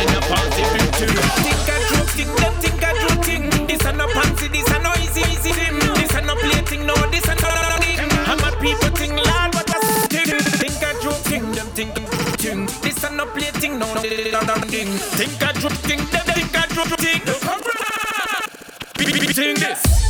[0.02, 0.62] in a party.
[0.72, 2.24] Think I true.
[2.40, 3.66] Them think I true thing.
[3.66, 4.48] This a no fancy.
[4.48, 5.78] This a no easy easy thing.
[5.94, 6.86] This a no plating.
[6.86, 7.50] No, this a no
[7.80, 7.98] thing.
[8.26, 9.14] I'm a people thing.
[9.14, 9.78] Lord, what a
[10.08, 10.26] thing.
[10.60, 11.44] Think I true thing.
[11.52, 11.94] Them think
[12.42, 12.66] thing.
[12.82, 13.78] This a no plating.
[13.78, 14.90] No, this a no thing.
[15.18, 15.98] Think I true thing.
[16.10, 17.22] Them think I true thing.
[19.54, 20.01] This.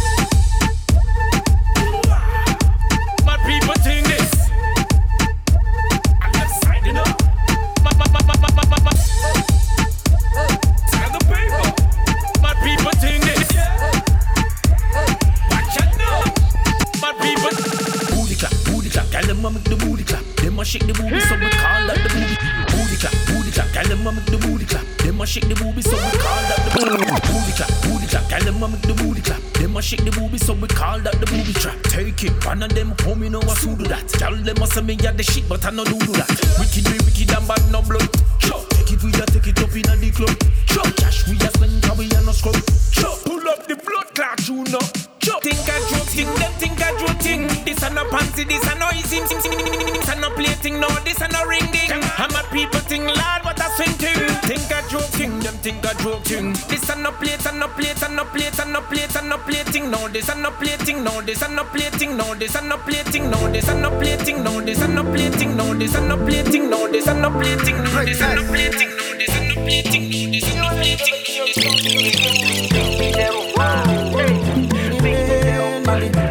[19.42, 20.22] Them a make the booty clap.
[20.36, 22.36] Them a shake the booty, so we call that the booty.
[22.70, 24.84] Booty clap, booty clap, girl them a make the booty clap.
[24.98, 27.52] Them a shake the booty, so we call that the booty.
[27.52, 29.40] Clap, booty clap, girl them a make the booty clap.
[29.60, 31.76] Them a shake the booty, so we call that the booty trap.
[31.84, 34.10] Take it, one of them home, you know to do that.
[34.18, 36.30] Girl them a say me yeah the shit, but I no do do that.
[36.58, 38.08] Wicked we wicked and bad no blood.
[38.40, 40.36] Sure, take it we a take it up in a the club.
[40.66, 42.56] Sure, cash we a spend, we a no scrub.
[42.90, 44.82] Sure, pull up the blood clot, you know.
[45.22, 47.46] Sure, think I joke thing, them think I joke thing.
[47.64, 51.28] This a no pansy, this a no easy, this a no plating, no, this a
[51.28, 51.90] no ring ding.
[52.18, 54.14] I'm a people thing, lad, what a swing thing.
[54.48, 56.52] Think I joke thing, them think I joke thing.
[56.68, 59.38] This a no plate, a no plate, a no plate, a no plate, a no
[59.38, 62.76] plating, no, this a no plating, no, this a no plating, no, this a no
[62.78, 65.96] plating, no, this a no plating, no, this a no plating, no, this a no
[65.96, 68.44] plating, no, this a no plating, no, this a no plating, no, this a no
[68.50, 70.42] plating, no, this a no plating,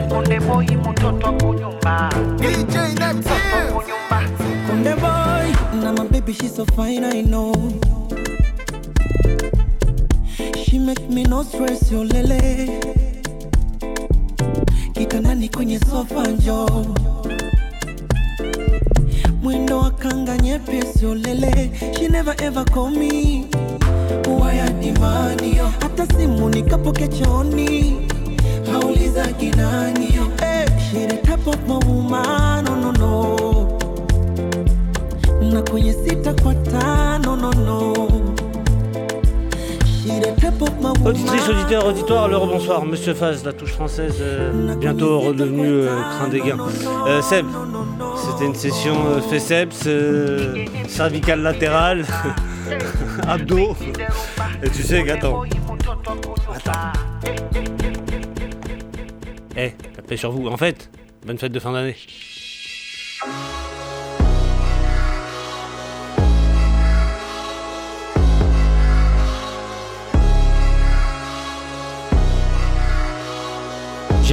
[0.09, 0.39] Konde
[6.21, 7.51] baby she's so fine, I know.
[10.63, 12.79] She make me no stress, yo lele.
[14.93, 16.85] Kitandani kwenye sofa njo
[19.43, 21.71] mwendo wa kanga nyepesi lele.
[21.97, 23.47] she never ever call me
[24.39, 24.69] waya
[25.57, 25.71] yo.
[25.79, 28.07] hata simu nikapokea chooni.
[28.71, 30.27] hauliza kinani yo.
[30.39, 33.50] hey, she the type of woman no no no
[35.53, 37.51] na kwenye sita kwa tano
[41.05, 42.85] Auditrice, auditeur, auditoire, le bonsoir.
[42.85, 46.57] Monsieur Faz, la touche française, euh, bientôt redevenu euh, crin des gains.
[47.07, 47.45] Euh, Seb,
[48.15, 52.05] c'était une session euh, féceps, euh, cervical latéral,
[53.27, 53.75] abdos.
[54.63, 55.43] Et tu sais qu'attends.
[56.55, 56.71] Attends.
[59.57, 60.47] Eh, la paix sur vous.
[60.47, 60.89] En fait,
[61.25, 61.95] bonne fête de fin d'année.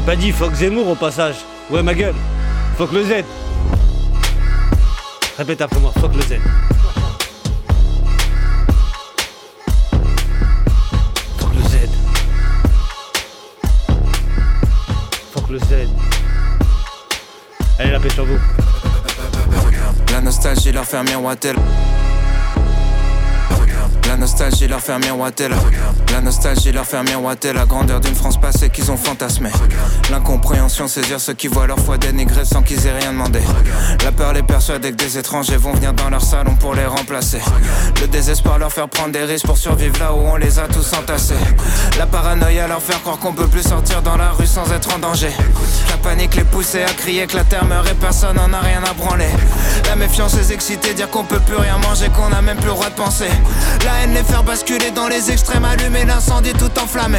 [0.09, 1.34] Pas dit fuck Zemmour au passage.
[1.68, 2.14] Ouais, ma gueule.
[2.78, 3.24] Fuck le Z.
[5.36, 6.38] Répète après moi, fuck le Z.
[11.38, 11.90] Fuck le Z.
[15.34, 15.64] Fuck le Z.
[17.78, 18.38] Allez, la paix sur vous.
[20.11, 21.52] La nostalgie leur fait miroiter.
[24.18, 25.46] La nostalgie leur fait miroiter.
[26.10, 29.52] La nostalgie leur fait miroiter la grandeur d'une France passée qu'ils ont fantasmée.
[30.10, 33.38] L'incompréhension saisir ceux qui voient leur foi dénigrée sans qu'ils aient rien demandé.
[34.02, 37.40] La peur les persuader que des étrangers vont venir dans leur salon pour les remplacer.
[38.00, 40.92] Le désespoir leur faire prendre des risques pour survivre là où on les a tous
[40.94, 41.34] entassés.
[41.96, 44.98] La paranoïa leur faire croire qu'on peut plus sortir dans la rue sans être en
[44.98, 45.30] danger.
[45.90, 48.82] La panique les pousser à crier que la terre meurt et personne n'en a rien
[48.82, 49.28] à branler.
[49.84, 52.72] La méfiance les exciter, dire qu'on peut plus rien manger, qu'on a même plus le
[52.72, 53.28] droit de penser.
[53.84, 57.18] La haine les faire basculer dans les extrêmes, allumer l'incendie tout enflammé.